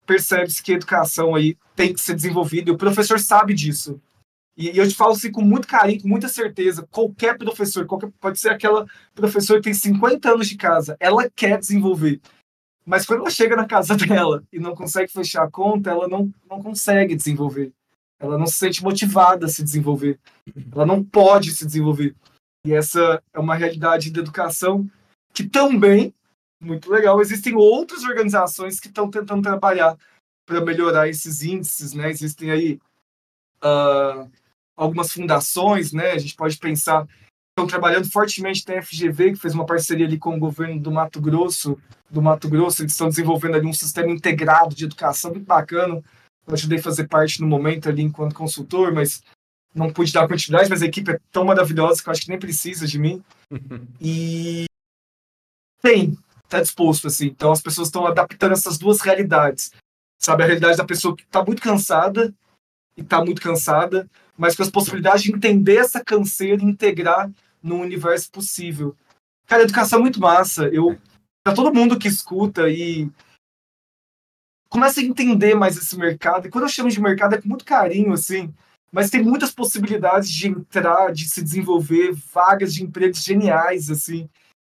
[0.07, 4.01] percebe-se que a educação aí tem que ser desenvolvida, e o professor sabe disso.
[4.57, 8.11] E, e eu te falo assim com muito carinho, com muita certeza, qualquer professor, qualquer,
[8.21, 12.21] pode ser aquela professora que tem 50 anos de casa, ela quer desenvolver.
[12.87, 16.33] Mas quando ela chega na casa dela e não consegue fechar a conta, ela não,
[16.49, 17.73] não consegue desenvolver.
[18.25, 20.19] Ela não se sente motivada a se desenvolver.
[20.73, 22.15] Ela não pode se desenvolver.
[22.67, 24.89] E essa é uma realidade da educação
[25.33, 26.15] que também,
[26.63, 29.97] muito legal, existem outras organizações que estão tentando trabalhar
[30.47, 32.11] para melhorar esses índices, né?
[32.11, 32.81] Existem aí
[33.63, 34.31] uh,
[34.77, 36.13] algumas fundações, né?
[36.13, 37.07] A gente pode pensar
[37.55, 40.91] estão trabalhando fortemente tem a FGV, que fez uma parceria ali com o governo do
[40.91, 41.79] Mato Grosso,
[42.11, 46.03] do Mato Grosso, eles estão desenvolvendo ali um sistema integrado de educação muito bacana
[46.47, 49.23] ajudei a fazer parte no momento ali enquanto consultor, mas
[49.75, 52.39] não pude dar continuidade, mas a equipe é tão maravilhosa que eu acho que nem
[52.39, 53.23] precisa de mim.
[54.01, 54.67] e
[55.83, 56.17] tem,
[56.49, 57.27] tá disposto, assim.
[57.27, 59.73] Então as pessoas estão adaptando essas duas realidades.
[60.21, 62.33] Sabe, a realidade da pessoa que tá muito cansada
[62.97, 67.31] e tá muito cansada, mas com as possibilidades de entender essa canseira e integrar
[67.63, 68.97] no universo possível.
[69.47, 70.69] Cara, a educação é muito massa.
[70.69, 70.99] Eu,
[71.43, 73.11] pra todo mundo que escuta e
[74.75, 76.49] começa a entender mais esse mercado.
[76.49, 78.53] E quando eu chamo de mercado é com muito carinho, assim,
[78.91, 84.29] mas tem muitas possibilidades de entrar, de se desenvolver, vagas de empregos geniais, assim,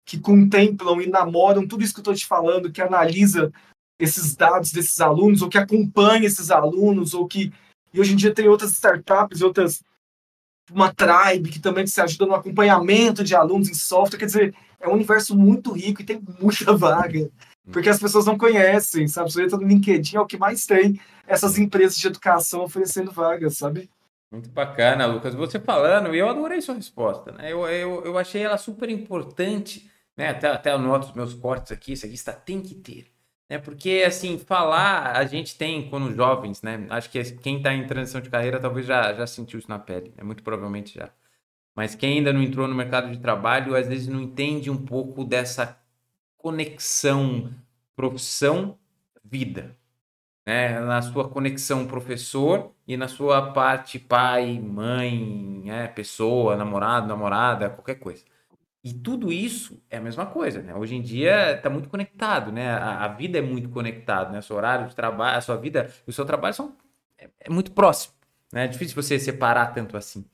[0.06, 3.52] que contemplam e namoram tudo isso que eu estou te falando, que analisa
[4.00, 7.52] esses dados desses alunos, ou que acompanha esses alunos, ou que.
[7.92, 9.84] E hoje em dia tem outras startups, outras.
[10.72, 14.20] Uma tribe que também se ajuda no acompanhamento de alunos em software.
[14.20, 17.32] Quer dizer, é um universo muito rico e tem muita vaga
[17.72, 19.32] porque as pessoas não conhecem, sabe?
[19.32, 23.58] Você entra no LinkedIn, é o que mais tem essas empresas de educação oferecendo vagas,
[23.58, 23.90] sabe?
[24.32, 25.34] Muito bacana, Lucas.
[25.36, 27.52] Você falando, e eu adorei sua resposta, né?
[27.52, 30.30] Eu, eu, eu achei ela super importante, né?
[30.30, 33.08] Até, até eu os meus cortes aqui, esse aqui está tem que ter.
[33.50, 36.86] É porque, assim, falar, a gente tem, quando jovens, né?
[36.90, 40.14] Acho que quem está em transição de carreira talvez já, já sentiu isso na pele,
[40.18, 41.10] é muito provavelmente já.
[41.74, 45.24] Mas quem ainda não entrou no mercado de trabalho, às vezes não entende um pouco
[45.24, 45.80] dessa
[46.38, 47.52] conexão
[47.96, 49.76] profissão-vida.
[50.46, 50.80] Né?
[50.80, 55.88] Na sua conexão professor e na sua parte pai, mãe, né?
[55.88, 58.24] pessoa, namorado, namorada, qualquer coisa.
[58.84, 60.74] E tudo isso é a mesma coisa, né?
[60.74, 62.70] Hoje em dia está muito conectado, né?
[62.70, 64.40] A, a, vida é muito conectada, né?
[64.40, 66.78] O seu horário de trabalho, a sua vida o seu trabalho são
[67.18, 68.14] é, é muito próximo,
[68.54, 68.64] né?
[68.64, 70.26] É difícil você separar tanto assim.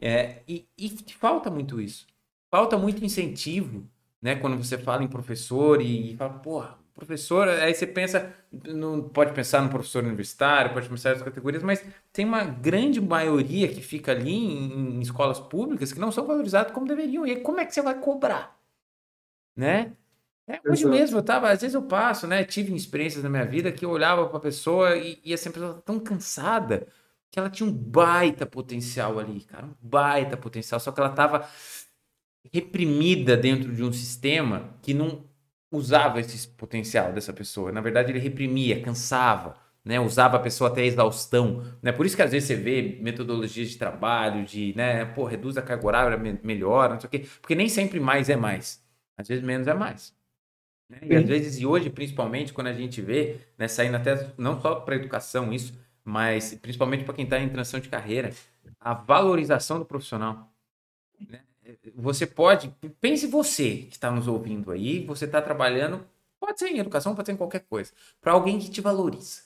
[0.00, 2.06] É, e, e falta muito isso.
[2.50, 3.86] Falta muito incentivo,
[4.20, 4.36] né?
[4.36, 9.32] Quando você fala em professor e, e fala, porra, professor, aí você pensa, no, pode
[9.32, 13.80] pensar no professor universitário, pode pensar em outras categorias, mas tem uma grande maioria que
[13.80, 17.26] fica ali em, em escolas públicas que não são valorizados como deveriam.
[17.26, 18.58] E aí, como é que você vai cobrar?
[19.56, 19.92] Né?
[20.46, 20.88] É, hoje Exato.
[20.88, 22.42] mesmo eu tava, às vezes eu passo, né?
[22.42, 25.52] Tive experiências na minha vida que eu olhava para a pessoa e, e assim, a
[25.52, 26.88] pessoa tão cansada
[27.30, 31.46] que ela tinha um baita potencial ali, cara, um baita potencial, só que ela tava
[32.52, 35.24] reprimida dentro de um sistema que não
[35.70, 37.70] usava esse potencial dessa pessoa.
[37.72, 40.00] Na verdade, ele reprimia, cansava, né?
[40.00, 41.92] Usava a pessoa até a exaustão, né?
[41.92, 45.62] Por isso que às vezes você vê metodologias de trabalho, de, né, pô, reduz a
[45.62, 48.82] carga horária, melhora, não sei o quê, porque nem sempre mais é mais.
[49.16, 50.14] Às vezes menos é mais.
[50.88, 51.00] Né?
[51.02, 54.76] E às vezes, e hoje, principalmente, quando a gente vê, né, saindo até não só
[54.76, 58.30] para educação isso, mas principalmente para quem está em transição de carreira,
[58.80, 60.52] a valorização do profissional.
[61.28, 61.40] Né?
[61.94, 66.06] Você pode, pense você que está nos ouvindo aí, você está trabalhando,
[66.40, 69.42] pode ser em educação, pode ser em qualquer coisa, para alguém que te valoriza,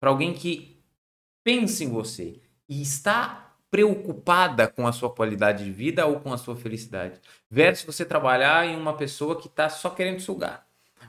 [0.00, 0.80] para alguém que
[1.42, 6.38] pensa em você e está preocupada com a sua qualidade de vida ou com a
[6.38, 10.65] sua felicidade, versus você trabalhar em uma pessoa que está só querendo sugar,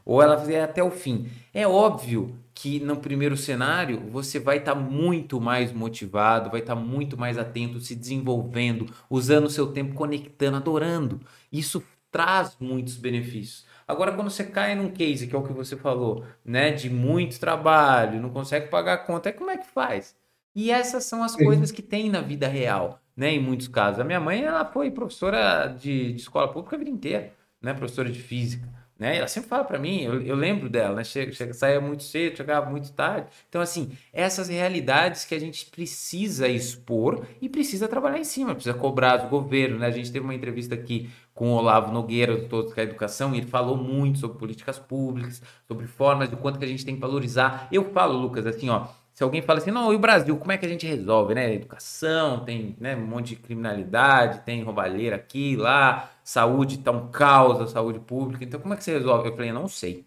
[0.07, 1.27] ou ela vai até o fim.
[1.53, 6.75] É óbvio que no primeiro cenário você vai estar tá muito mais motivado, vai estar
[6.75, 11.19] tá muito mais atento, se desenvolvendo, usando o seu tempo, conectando, adorando.
[11.51, 13.65] Isso traz muitos benefícios.
[13.85, 17.37] Agora, quando você cai num case, que é o que você falou, né, de muito
[17.37, 20.15] trabalho, não consegue pagar a conta, é como é que faz?
[20.55, 21.43] E essas são as Sim.
[21.43, 23.99] coisas que tem na vida real, né, em muitos casos.
[23.99, 28.09] A minha mãe, ela foi professora de, de escola pública a vida inteira, né, professora
[28.09, 28.67] de física.
[28.99, 29.17] Né?
[29.17, 31.03] Ela sempre fala para mim, eu, eu, lembro dela, né?
[31.03, 33.27] Chega, chega, saía muito cedo, chegava muito tarde.
[33.47, 38.75] Então, assim, essas realidades que a gente precisa expor e precisa trabalhar em cima, precisa
[38.75, 39.85] cobrar do governo, né?
[39.85, 43.37] A gente teve uma entrevista aqui com o Olavo Nogueira, do Todos da Educação, e
[43.37, 47.01] ele falou muito sobre políticas públicas, sobre formas de quanto que a gente tem que
[47.01, 47.67] valorizar.
[47.71, 50.59] Eu falo, Lucas, assim, ó, se alguém fala assim, não, e o Brasil, como é
[50.59, 51.51] que a gente resolve, né?
[51.51, 57.59] Educação, tem né, um monte de criminalidade, tem roubalheira aqui, lá, saúde tá um caos,
[57.59, 59.29] a saúde pública, então como é que você resolve?
[59.29, 60.05] Eu falei, não sei.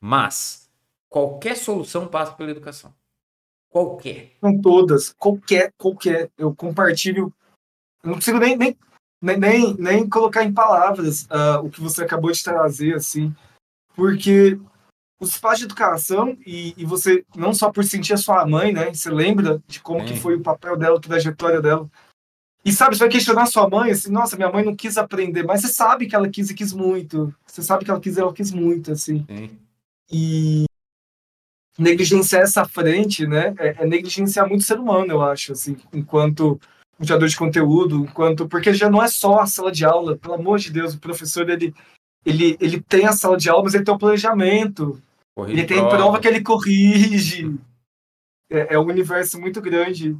[0.00, 0.70] Mas
[1.08, 2.94] qualquer solução passa pela educação.
[3.68, 4.36] Qualquer.
[4.40, 6.30] Com todas, qualquer, qualquer.
[6.38, 7.34] Eu compartilho,
[8.04, 8.76] eu não consigo nem, nem,
[9.20, 13.34] nem, nem colocar em palavras uh, o que você acabou de trazer, assim,
[13.96, 14.56] porque
[15.22, 18.92] os espaços de educação e, e, você não só por sentir a sua mãe, né?
[18.92, 21.88] Você lembra de como que foi o papel dela, a trajetória dela.
[22.64, 25.60] E sabe, você vai questionar sua mãe, assim, nossa, minha mãe não quis aprender, mas
[25.60, 27.32] você sabe que ela quis e quis muito.
[27.46, 29.24] Você sabe que ela quis e ela quis muito, assim.
[29.28, 29.58] Sim.
[30.10, 30.64] E
[31.78, 33.54] negligenciar essa frente, né?
[33.58, 36.60] É, é negligenciar muito o ser humano, eu acho, assim, enquanto
[36.98, 40.58] criador de conteúdo, enquanto porque já não é só a sala de aula, pelo amor
[40.58, 41.74] de Deus, o professor ele
[42.24, 45.00] ele, ele tem a sala de aula, mas ele tem o planejamento,
[45.34, 45.96] Corrige ele tem prova.
[45.96, 47.58] prova que ele corrige.
[48.50, 50.16] É, é, um universo muito grande.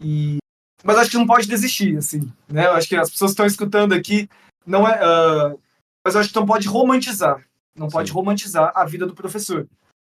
[0.00, 0.38] E...
[0.82, 2.32] Mas acho que não pode desistir, assim.
[2.48, 2.66] Né?
[2.66, 4.28] Eu acho que as pessoas que estão escutando aqui
[4.66, 4.98] não é.
[4.98, 5.60] Uh...
[6.04, 7.46] Mas eu acho que não pode romantizar.
[7.76, 7.92] Não Sim.
[7.92, 9.68] pode romantizar a vida do professor.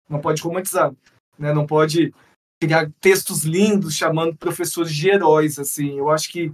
[0.10, 0.92] Não pode romantizar.
[1.38, 1.54] Né?
[1.54, 2.14] Não pode
[2.62, 5.98] criar textos lindos chamando professores de heróis, assim.
[5.98, 6.52] Eu acho que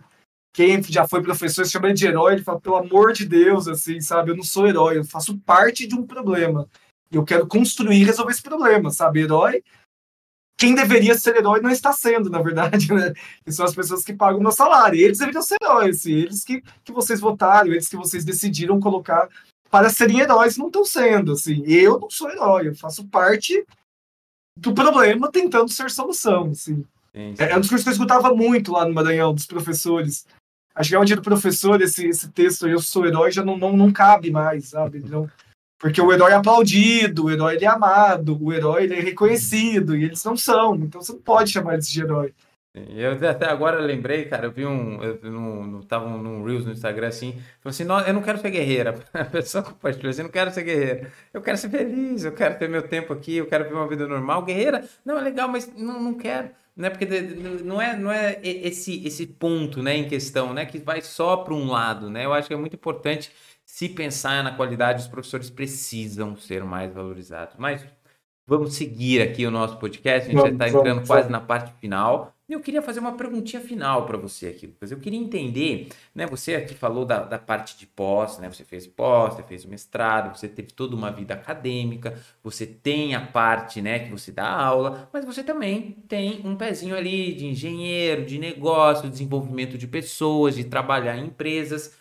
[0.54, 4.02] quem já foi professor se chama de herói, ele fala, pelo amor de Deus, assim,
[4.02, 4.32] sabe?
[4.32, 6.67] Eu não sou herói, eu faço parte de um problema
[7.12, 9.21] eu quero construir e resolver esse problema, sabe?
[9.21, 9.63] Herói.
[10.58, 13.13] Quem deveria ser herói não está sendo, na verdade, né?
[13.47, 15.00] São as pessoas que pagam o meu salário.
[15.00, 19.28] Eles deveriam ser heróis, eles que, que vocês votaram, eles que vocês decidiram colocar
[19.71, 21.63] para serem heróis não estão sendo, assim.
[21.65, 23.65] Eu não sou herói, eu faço parte
[24.58, 26.86] do problema tentando ser solução, assim.
[27.15, 27.43] Sim, sim.
[27.43, 30.26] É, é um discurso que eu escutava muito lá no Maranhão, dos professores.
[30.76, 33.76] Acho que é onde do professor esse, esse texto, eu sou herói, já não, não,
[33.76, 35.00] não cabe mais, sabe?
[35.00, 35.30] Não,
[35.82, 40.24] porque o herói é aplaudido, o herói é amado, o herói é reconhecido, e eles
[40.24, 40.76] não são.
[40.76, 42.32] Então você não pode chamar eles de herói.
[42.74, 47.08] Eu até agora lembrei, cara, eu vi um, eu não tava num Reels no Instagram
[47.08, 49.04] assim, falou assim, eu não quero ser guerreira.
[49.12, 51.12] A pessoa compartilhou assim, eu não quero ser guerreira.
[51.34, 54.08] Eu quero ser feliz, eu quero ter meu tempo aqui, eu quero ter uma vida
[54.08, 54.44] normal.
[54.44, 56.52] Guerreira, não, é legal, mas não, não quero.
[56.78, 56.89] Né?
[56.89, 57.06] Porque
[57.65, 60.65] não é, não é esse, esse ponto né, em questão, né?
[60.65, 62.24] Que vai só para um lado, né?
[62.24, 63.32] Eu acho que é muito importante
[63.82, 67.56] se pensar na qualidade, os professores precisam ser mais valorizados.
[67.58, 67.84] Mas
[68.46, 71.32] vamos seguir aqui o nosso podcast, a gente vamos, já está entrando vamos, quase vamos.
[71.32, 72.32] na parte final.
[72.48, 74.91] Eu queria fazer uma perguntinha final para você aqui, Lucas.
[74.91, 76.28] Eu queria entender, né?
[76.28, 78.48] Você aqui falou da, da parte de pós, né?
[78.54, 83.15] Você fez pós, você fez o mestrado, você teve toda uma vida acadêmica, você tem
[83.15, 87.48] a parte, né, que você dá aula, mas você também tem um pezinho ali de
[87.48, 92.00] engenheiro, de negócio, desenvolvimento de pessoas, de trabalhar em empresas.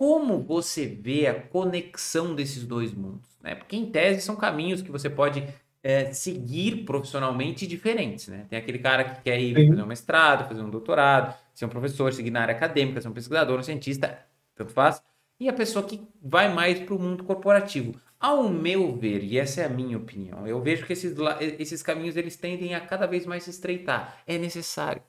[0.00, 3.28] Como você vê a conexão desses dois mundos?
[3.42, 3.54] Né?
[3.54, 5.46] Porque em tese são caminhos que você pode
[5.82, 8.46] é, seguir profissionalmente diferentes, né?
[8.48, 9.68] Tem aquele cara que quer ir Sim.
[9.68, 13.12] fazer um mestrado, fazer um doutorado, ser um professor, seguir na área acadêmica, ser um
[13.12, 14.18] pesquisador, um cientista,
[14.54, 15.02] tanto faz.
[15.38, 17.94] E a pessoa que vai mais para o mundo corporativo.
[18.18, 21.14] Ao meu ver, e essa é a minha opinião, eu vejo que esses,
[21.58, 24.22] esses caminhos eles tendem a cada vez mais se estreitar.
[24.26, 25.02] É necessário,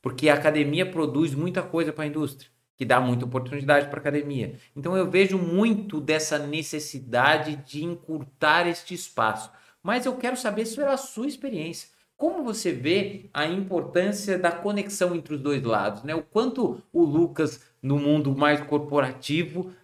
[0.00, 4.00] porque a academia produz muita coisa para a indústria, que dá muita oportunidade para a
[4.00, 4.54] academia.
[4.74, 9.50] Então eu vejo muito dessa necessidade de encurtar este espaço
[9.82, 11.88] mas eu quero saber sobre a sua experiência.
[12.16, 16.02] Como você vê a importância da conexão entre os dois lados?
[16.02, 16.14] Né?
[16.14, 19.74] O quanto o Lucas, no mundo mais corporativo, uh,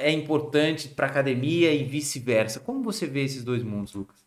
[0.00, 2.58] é importante para a academia e vice-versa.
[2.58, 4.24] Como você vê esses dois mundos, Lucas?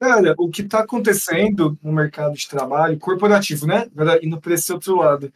[0.00, 3.90] Cara, o que está acontecendo no mercado de trabalho corporativo, né?
[4.22, 5.32] Indo para esse outro lado.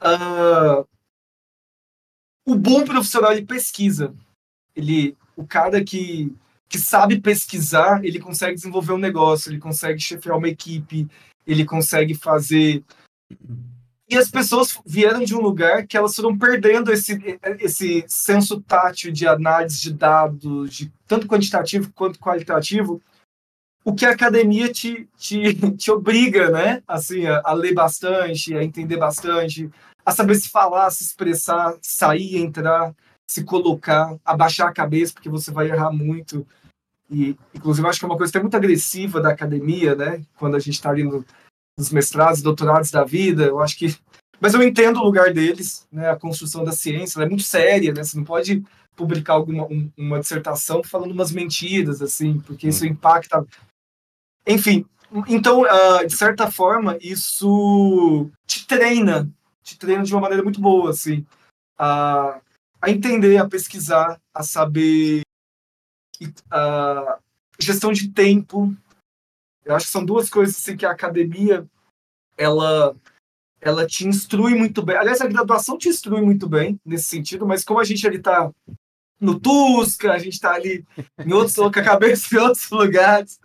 [0.00, 0.86] Uh,
[2.46, 4.14] o bom profissional de pesquisa,
[4.74, 6.34] ele, o cara que
[6.74, 11.06] que sabe pesquisar, ele consegue desenvolver um negócio, ele consegue chefiar uma equipe,
[11.46, 12.82] ele consegue fazer.
[14.08, 17.16] E as pessoas vieram de um lugar que elas foram perdendo esse,
[17.60, 23.00] esse senso tátil de análise de dados, de tanto quantitativo quanto qualitativo,
[23.84, 26.82] o que a academia te, te, te obriga, né?
[26.88, 29.70] Assim, a, a ler bastante, a entender bastante,
[30.04, 32.94] a saber se falar, se expressar, sair, entrar
[33.26, 36.46] se colocar, abaixar a cabeça, porque você vai errar muito.
[37.10, 40.22] E, inclusive, acho que é uma coisa até muito agressiva da academia, né?
[40.36, 41.24] Quando a gente está ali no,
[41.78, 43.96] nos mestrados doutorados da vida, eu acho que.
[44.40, 46.10] Mas eu entendo o lugar deles, né?
[46.10, 48.02] A construção da ciência é muito séria, né?
[48.02, 48.62] Você não pode
[48.96, 52.88] publicar alguma um, uma dissertação falando umas mentiras, assim, porque isso hum.
[52.88, 53.44] impacta.
[54.46, 54.84] Enfim,
[55.26, 59.28] então, uh, de certa forma, isso te treina,
[59.64, 61.26] te treina de uma maneira muito boa, assim.
[61.80, 62.38] Uh,
[62.80, 65.22] a entender, a pesquisar, a saber
[66.50, 67.18] a
[67.58, 68.76] gestão de tempo.
[69.64, 71.66] Eu acho que são duas coisas assim que a academia
[72.36, 72.94] ela
[73.60, 74.96] ela te instrui muito bem.
[74.96, 78.52] Aliás, a graduação te instrui muito bem nesse sentido, mas como a gente ali está
[79.18, 80.84] no Tusca, a gente está ali
[81.18, 83.40] em outros com a cabeça em outros lugares,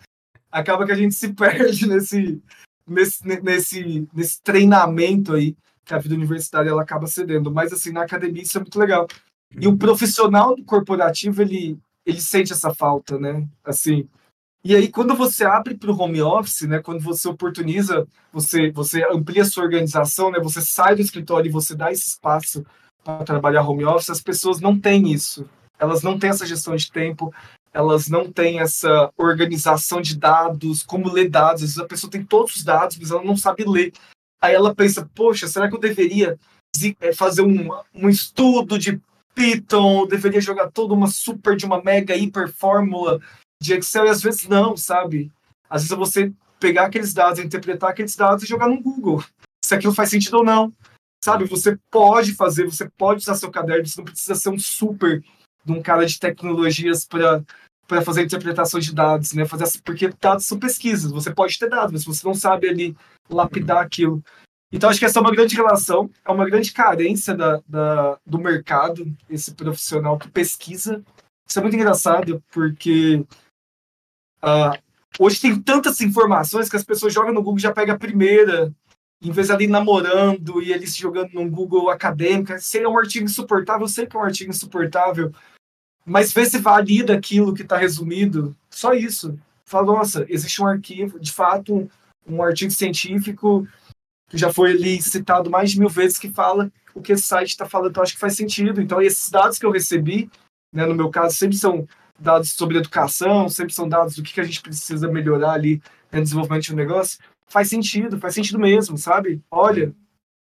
[0.52, 2.42] acaba que a gente se perde nesse
[2.86, 5.56] nesse nesse nesse treinamento aí
[5.90, 7.52] que a vida universitária ela acaba cedendo.
[7.52, 9.08] Mas assim, na academia isso é muito legal.
[9.60, 13.48] E o profissional do corporativo, ele, ele sente essa falta, né?
[13.66, 14.08] Assim,
[14.64, 19.04] e aí, quando você abre para o home office, né, quando você oportuniza, você, você
[19.06, 22.66] amplia a sua organização, né, você sai do escritório e você dá esse espaço
[23.04, 25.50] para trabalhar home office, as pessoas não têm isso.
[25.80, 27.34] Elas não têm essa gestão de tempo,
[27.74, 31.64] elas não têm essa organização de dados, como ler dados.
[31.64, 33.94] Às vezes a pessoa tem todos os dados, mas ela não sabe ler.
[34.42, 36.40] Aí ela pensa, poxa, será que eu deveria
[37.02, 39.02] eh, fazer um, um estudo de
[39.36, 43.20] Python, deveria jogar toda uma super de uma mega hiper fórmula
[43.62, 45.32] de Excel, e às vezes não, sabe?
[45.70, 49.24] Às vezes é você pegar aqueles dados, interpretar aqueles dados e jogar no Google,
[49.64, 50.74] se aquilo faz sentido ou não.
[51.24, 55.22] Sabe, você pode fazer, você pode usar seu caderno, você não precisa ser um super
[55.66, 57.44] de um cara de tecnologias para
[57.90, 59.46] para fazer interpretação de dados, né?
[59.46, 62.96] Fazer porque dados são pesquisas, você pode ter dados, mas você não sabe ali
[63.28, 64.24] lapidar aquilo.
[64.72, 68.38] Então, acho que essa é uma grande relação, é uma grande carência da, da, do
[68.38, 71.04] mercado, esse profissional que pesquisa.
[71.48, 73.26] Isso é muito engraçado, porque
[74.44, 74.78] uh,
[75.20, 78.72] hoje tem tantas informações que as pessoas jogam no Google já pega a primeira,
[79.20, 82.54] em vez ali namorando e eles jogando no Google acadêmico.
[82.60, 85.34] Se é um artigo insuportável, eu sei que é um artigo insuportável,
[86.06, 88.56] mas vê se valida aquilo que está resumido.
[88.70, 89.38] Só isso.
[89.66, 91.90] Fala, nossa, existe um arquivo, de fato, um,
[92.28, 93.68] um artigo científico
[94.30, 97.50] que já foi ali citado mais de mil vezes, que fala o que esse site
[97.50, 98.82] está falando, então acho que faz sentido.
[98.82, 100.30] Então, esses dados que eu recebi,
[100.74, 101.88] né, no meu caso, sempre são
[102.18, 105.82] dados sobre educação, sempre são dados do que, que a gente precisa melhorar ali
[106.12, 107.20] no desenvolvimento de um negócio.
[107.48, 109.42] faz sentido, faz sentido mesmo, sabe?
[109.50, 109.94] Olha,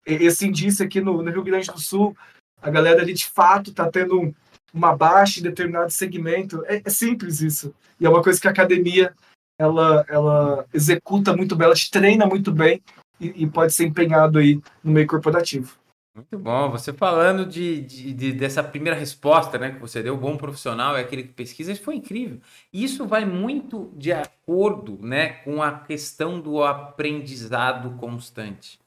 [0.04, 2.16] esse indício aqui no, no Rio Grande do Sul,
[2.60, 4.34] a galera ali de fato tá tendo
[4.72, 6.64] uma baixa em determinado segmento.
[6.66, 7.74] É, é, simples isso.
[8.00, 9.12] E é uma coisa que a academia
[9.58, 12.80] ela, ela executa muito bem, ela te treina muito bem
[13.20, 15.76] e, e pode ser empenhado aí no meio corporativo.
[16.18, 16.70] Muito bom.
[16.70, 21.00] Você falando de, de, de, dessa primeira resposta, né, que você deu, bom profissional é
[21.00, 22.40] aquele que pesquisa, isso foi incrível.
[22.72, 28.80] Isso vai muito de acordo, né, com a questão do aprendizado constante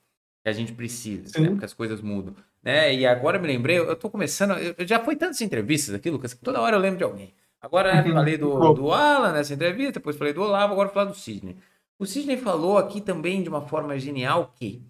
[0.44, 2.94] que a gente precisa, né, porque as coisas mudam, né?
[2.94, 6.34] E agora eu me lembrei, eu estou começando, eu, já foi tantas entrevistas aqui, Lucas,
[6.34, 7.34] que toda hora eu lembro de alguém.
[7.62, 8.14] Agora uhum.
[8.14, 11.58] falei do, do Alan nessa entrevista, depois falei do Olavo, agora falar do Sidney.
[12.00, 14.82] O Sidney falou aqui também de uma forma genial que,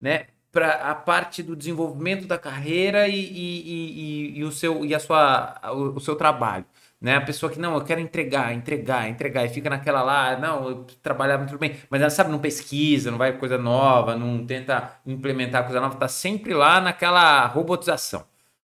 [0.00, 4.94] né, para a parte do desenvolvimento da carreira e, e, e, e, o seu e
[4.94, 6.64] a sua o, o, seu trabalho
[7.00, 7.16] né?
[7.16, 9.44] A pessoa que não eu quero entregar entregar entregar.
[9.44, 11.76] E fica naquela lá não eu trabalhar muito bem.
[11.90, 16.08] Mas ela sabe não pesquisa não vai coisa nova não tenta implementar coisa nova tá
[16.08, 18.24] sempre lá naquela robotização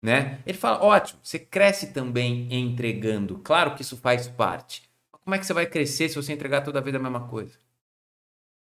[0.03, 0.39] né?
[0.47, 3.39] Ele fala ótimo você cresce também entregando.
[3.39, 4.89] Claro que isso faz parte.
[5.11, 7.59] Como é que você vai crescer se você entregar toda vez a mesma coisa?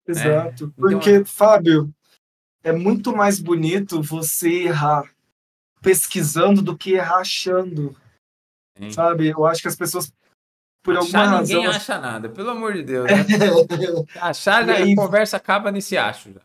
[0.07, 0.73] Exato, né?
[0.77, 1.93] porque então, Fábio
[2.63, 5.03] é muito mais bonito você errar
[5.81, 7.95] pesquisando do que errar achando.
[8.77, 8.91] Sim.
[8.91, 9.29] Sabe?
[9.29, 10.11] Eu acho que as pessoas,
[10.83, 11.75] por Achar alguma ninguém razão.
[11.75, 13.05] acha nada, pelo amor de Deus.
[13.05, 13.13] Né?
[14.21, 16.33] Achar, né, aí, a conversa acaba nesse acho.
[16.33, 16.41] Já.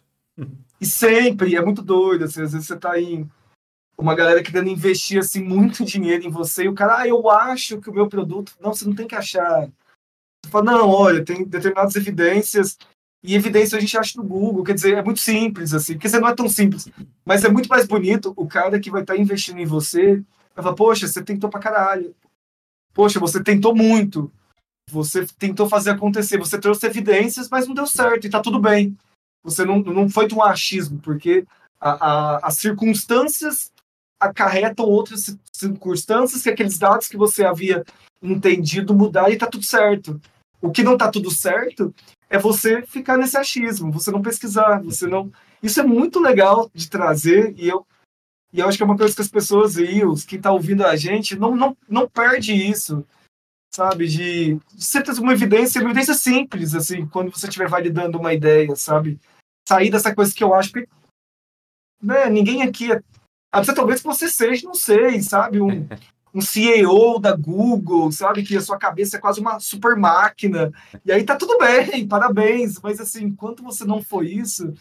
[0.81, 2.24] E sempre, é muito doido.
[2.24, 3.28] Assim, às vezes você tá em
[3.99, 7.81] uma galera querendo investir assim, muito dinheiro em você, e o cara, ah, eu acho
[7.81, 8.55] que o meu produto.
[8.61, 9.68] Não, você não tem que achar.
[10.43, 12.78] Você fala, não, olha, tem determinadas evidências
[13.22, 16.18] e evidência a gente acha no Google, quer dizer, é muito simples, assim, porque você
[16.18, 16.89] não é tão simples,
[17.22, 20.22] mas é muito mais bonito o cara que vai estar tá investindo em você,
[20.55, 22.15] vai falar, poxa, você tentou pra caralho,
[22.93, 24.31] poxa, você tentou muito,
[24.91, 28.97] você tentou fazer acontecer, você trouxe evidências, mas não deu certo, e tá tudo bem.
[29.43, 31.47] Você não, não foi um achismo, porque
[31.81, 33.73] a, a, as circunstâncias
[34.21, 37.85] acarretam outras circunstâncias que aqueles dados que você havia
[38.23, 40.21] entendido mudar e tá tudo certo.
[40.61, 41.95] O que não tá tudo certo
[42.29, 45.33] é você ficar nesse achismo, você não pesquisar, você não.
[45.63, 47.87] Isso é muito legal de trazer e eu
[48.53, 50.85] e eu acho que é uma coisa que as pessoas e os que tá ouvindo
[50.85, 53.07] a gente não não, não perde isso,
[53.73, 54.07] sabe?
[54.07, 58.75] De, de ser uma evidência, uma evidência simples assim, quando você estiver validando uma ideia,
[58.77, 59.19] sabe?
[59.69, 60.89] Sair dessa coisa que eu acho que
[62.03, 63.03] né, ninguém aqui é
[63.53, 65.87] ah, talvez você seja, não sei, sabe, um,
[66.33, 68.45] um CEO da Google, sabe?
[68.45, 70.73] Que a sua cabeça é quase uma super máquina.
[71.05, 72.81] E aí tá tudo bem, parabéns.
[72.81, 74.73] Mas assim, enquanto você não foi isso,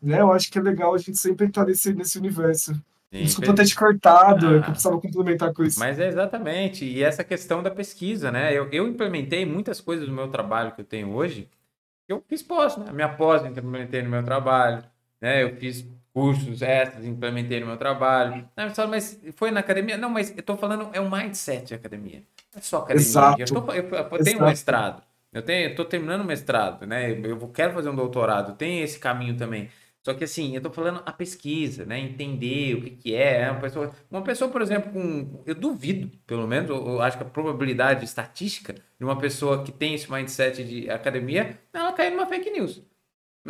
[0.00, 0.20] né?
[0.20, 2.80] Eu acho que é legal a gente sempre estar nesse, nesse universo.
[3.22, 5.78] Desculpa ter te cortado, ah, eu precisava complementar com isso.
[5.78, 6.84] Mas é exatamente.
[6.84, 8.52] E essa questão da pesquisa, né?
[8.52, 11.48] Eu, eu implementei muitas coisas no meu trabalho que eu tenho hoje.
[12.08, 12.92] Eu fiz pós, né?
[12.92, 14.84] Minha pós eu implementei no meu trabalho,
[15.20, 15.42] né?
[15.42, 18.48] Eu fiz cursos extras, implementei no meu trabalho.
[18.56, 19.96] Não, mas foi na academia?
[19.96, 22.22] Não, mas eu tô falando, é um mindset de academia.
[22.52, 23.02] Não é só academia.
[23.02, 23.42] Exato.
[23.42, 25.02] Eu, tô, eu, eu tenho um mestrado.
[25.32, 27.10] Eu tenho, eu tô terminando o mestrado, né?
[27.10, 29.68] Eu quero fazer um doutorado, tem esse caminho também.
[30.04, 31.98] Só que assim, eu tô falando a pesquisa, né?
[31.98, 33.50] Entender o que, que é.
[33.50, 35.42] Uma pessoa, uma pessoa, por exemplo, com.
[35.46, 39.94] Eu duvido, pelo menos, eu acho que a probabilidade estatística de uma pessoa que tem
[39.94, 42.82] esse mindset de academia, ela cair numa fake news.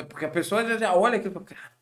[0.08, 1.72] Porque a pessoa já olha aquilo e fala, cara,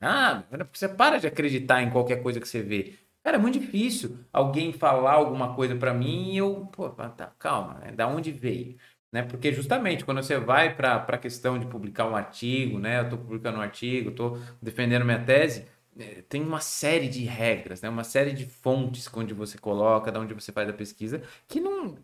[0.00, 2.98] ah, porque você para de acreditar em qualquer coisa que você vê.
[3.22, 7.74] Cara, é muito difícil alguém falar alguma coisa para mim e eu, pô, tá, calma,
[7.80, 7.92] né?
[7.92, 8.78] da onde veio?
[9.12, 9.22] Né?
[9.22, 12.98] Porque justamente quando você vai para a questão de publicar um artigo, né?
[12.98, 15.66] Eu estou publicando um artigo, estou defendendo minha tese,
[15.98, 17.88] é, tem uma série de regras, né?
[17.88, 21.96] Uma série de fontes onde você coloca, de onde você faz a pesquisa, que não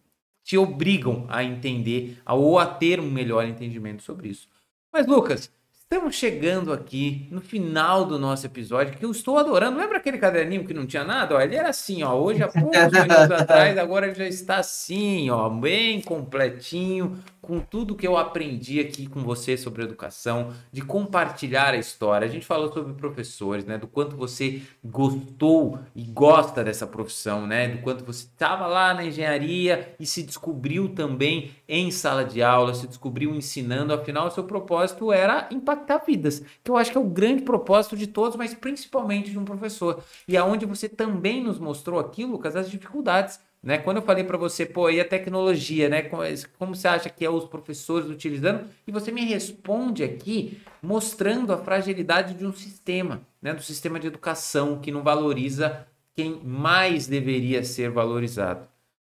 [0.42, 4.48] te obrigam a entender ou a ter um melhor entendimento sobre isso.
[4.92, 5.50] Mas Lucas,
[5.91, 9.78] Estamos chegando aqui no final do nosso episódio, que eu estou adorando.
[9.78, 11.37] Lembra aquele caderninho que não tinha nada?
[11.37, 12.14] Ó, ele era assim, ó.
[12.14, 18.07] Hoje, há poucos minutos atrás, agora já está assim, ó, bem completinho, com tudo que
[18.07, 22.26] eu aprendi aqui com você sobre educação, de compartilhar a história.
[22.26, 23.76] A gente falou sobre professores, né?
[23.78, 27.68] Do quanto você gostou e gosta dessa profissão, né?
[27.68, 32.74] Do quanto você estava lá na engenharia e se descobriu também em sala de aula,
[32.74, 33.92] se descobriu ensinando.
[33.92, 37.97] Afinal, o seu propósito era impactar vidas, que eu acho que é o grande propósito
[37.97, 40.03] de todos, mas principalmente de um professor.
[40.26, 43.78] E aonde você também nos mostrou aqui, Lucas, as dificuldades né?
[43.78, 46.02] Quando eu falei para você, pô, e a tecnologia, né?
[46.58, 48.68] Como você acha que é os professores utilizando?
[48.86, 53.54] E você me responde aqui mostrando a fragilidade de um sistema, né?
[53.54, 58.68] Do sistema de educação que não valoriza quem mais deveria ser valorizado.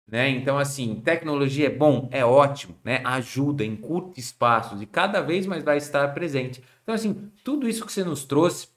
[0.07, 0.29] Né?
[0.29, 3.01] Então, assim, tecnologia é bom, é ótimo, né?
[3.03, 3.79] Ajuda em
[4.15, 6.61] espaços e cada vez mais vai estar presente.
[6.83, 8.67] Então, assim, tudo isso que você nos trouxe,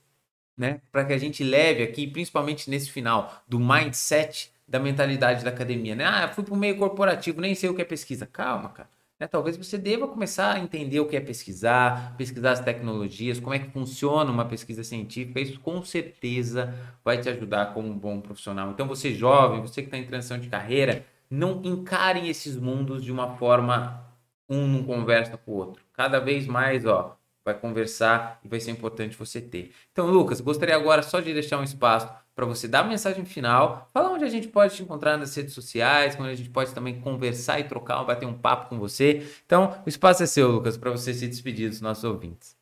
[0.56, 5.50] né, para que a gente leve aqui, principalmente nesse final, do mindset da mentalidade da
[5.50, 6.04] academia, né?
[6.04, 8.26] Ah, fui para o meio corporativo, nem sei o que é pesquisa.
[8.26, 8.88] Calma, cara.
[9.18, 9.26] Né?
[9.26, 13.58] Talvez você deva começar a entender o que é pesquisar, pesquisar as tecnologias, como é
[13.58, 15.40] que funciona uma pesquisa científica.
[15.40, 18.70] Isso com certeza vai te ajudar como um bom profissional.
[18.70, 23.10] Então, você jovem, você que está em transição de carreira, não encarem esses mundos de
[23.10, 24.04] uma forma
[24.48, 25.82] um não conversa com o outro.
[25.92, 29.70] Cada vez mais, ó, vai conversar e vai ser importante você ter.
[29.92, 33.88] Então, Lucas, gostaria agora só de deixar um espaço para você dar a mensagem final,
[33.94, 37.00] falar onde a gente pode te encontrar nas redes sociais, onde a gente pode também
[37.00, 39.26] conversar e trocar, bater um papo com você.
[39.46, 42.56] Então, o espaço é seu, Lucas, para você se despedir dos nossos ouvintes.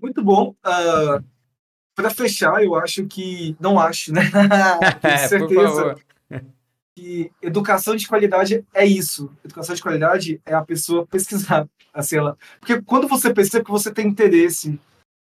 [0.00, 0.50] Muito bom.
[0.50, 1.22] Uh, ah,
[1.94, 3.54] para fechar, eu acho que.
[3.60, 4.22] Não acho, né?
[5.02, 5.96] Tenho certeza
[6.98, 9.30] que educação de qualidade é isso.
[9.44, 11.68] Educação de qualidade é a pessoa pesquisar.
[11.94, 12.36] Assim, ela...
[12.58, 14.78] Porque quando você percebe que você tem interesse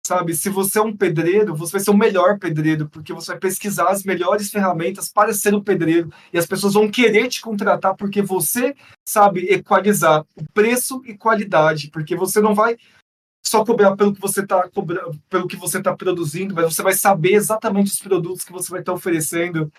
[0.05, 0.33] sabe?
[0.33, 3.89] Se você é um pedreiro, você vai ser o melhor pedreiro, porque você vai pesquisar
[3.89, 8.21] as melhores ferramentas para ser um pedreiro e as pessoas vão querer te contratar porque
[8.21, 8.75] você
[9.07, 12.77] sabe equalizar o preço e qualidade, porque você não vai
[13.45, 14.67] só cobrar pelo que você está
[15.29, 18.79] pelo que você está produzindo, mas você vai saber exatamente os produtos que você vai
[18.79, 19.71] estar tá oferecendo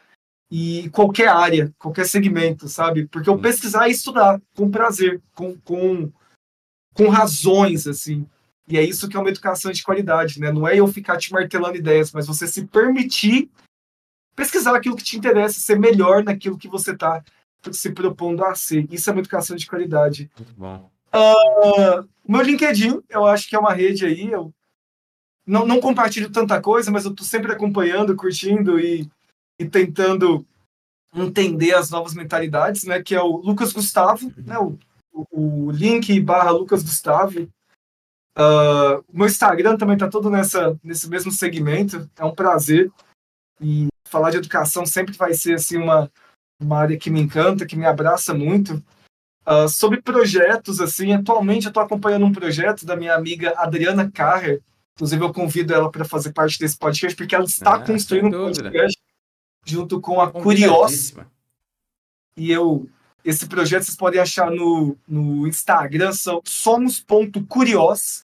[0.55, 3.07] e qualquer área, qualquer segmento, sabe?
[3.07, 6.13] Porque o pesquisar é estudar com prazer, com, com,
[6.93, 8.27] com razões, assim.
[8.69, 10.53] E é isso que é uma educação de qualidade, né?
[10.53, 13.51] Não é eu ficar te martelando ideias, mas você se permitir
[14.37, 17.25] pesquisar aquilo que te interessa, ser melhor naquilo que você está
[17.73, 18.87] se propondo a ser.
[18.93, 20.31] Isso é uma educação de qualidade.
[20.37, 20.91] Muito bom.
[21.15, 24.31] Uh, o meu LinkedIn, eu acho que é uma rede aí.
[24.31, 24.53] Eu
[25.47, 29.11] não, não compartilho tanta coisa, mas eu estou sempre acompanhando, curtindo e,
[29.63, 30.47] e tentando
[31.15, 33.03] entender as novas mentalidades, né?
[33.03, 34.59] Que é o Lucas Gustavo, né?
[34.59, 34.79] O,
[35.13, 37.49] o, o link barra Lucas Gustavo
[38.37, 42.11] Uh, o meu Instagram também está todo nessa, nesse mesmo segmento.
[42.17, 42.91] É um prazer.
[43.61, 46.11] E falar de educação sempre vai ser assim, uma,
[46.61, 48.83] uma área que me encanta, que me abraça muito.
[49.47, 54.63] Uh, sobre projetos, assim, atualmente eu estou acompanhando um projeto da minha amiga Adriana Carrer.
[54.95, 58.31] Inclusive, eu convido ela para fazer parte desse podcast, porque ela está ah, construindo um
[58.31, 59.02] podcast
[59.65, 61.15] junto com a Curios.
[62.37, 62.89] E eu
[63.25, 66.11] esse projeto vocês podem achar no, no Instagram,
[66.45, 68.25] somos.curios.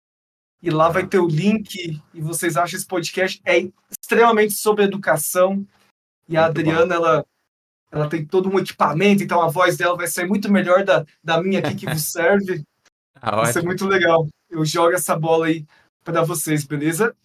[0.61, 5.63] E lá vai ter o link e vocês acham esse podcast é extremamente sobre educação.
[6.27, 7.23] E a Adriana, ela,
[7.91, 11.41] ela tem todo um equipamento, então a voz dela vai ser muito melhor da, da
[11.41, 12.63] minha aqui que vos serve.
[13.21, 14.27] ah, vai ser muito legal.
[14.49, 15.63] Eu jogo essa bola aí
[16.03, 17.15] para vocês, beleza?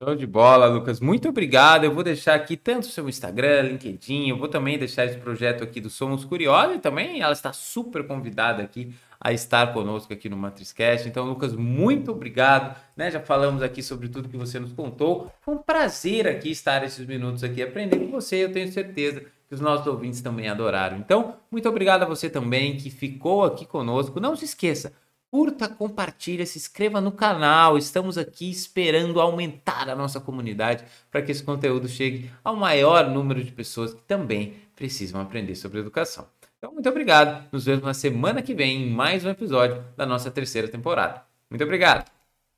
[0.00, 1.00] Show de bola, Lucas.
[1.00, 1.82] Muito obrigado.
[1.82, 5.64] Eu vou deixar aqui tanto o seu Instagram, LinkedIn, eu vou também deixar esse projeto
[5.64, 10.28] aqui do Somos Curiosos e também ela está super convidada aqui a estar conosco aqui
[10.28, 11.08] no Matrizcast.
[11.08, 12.76] Então, Lucas, muito obrigado.
[12.96, 13.10] Né?
[13.10, 15.32] Já falamos aqui sobre tudo que você nos contou.
[15.40, 18.44] Foi um prazer aqui estar esses minutos aqui aprendendo com você.
[18.44, 20.96] Eu tenho certeza que os nossos ouvintes também adoraram.
[20.96, 24.20] Então, muito obrigado a você também que ficou aqui conosco.
[24.20, 24.92] Não se esqueça,
[25.30, 27.76] Curta, compartilha, se inscreva no canal.
[27.76, 33.44] Estamos aqui esperando aumentar a nossa comunidade para que esse conteúdo chegue ao maior número
[33.44, 36.26] de pessoas que também precisam aprender sobre educação.
[36.56, 37.46] Então, muito obrigado.
[37.52, 41.22] Nos vemos na semana que vem em mais um episódio da nossa terceira temporada.
[41.50, 42.17] Muito obrigado.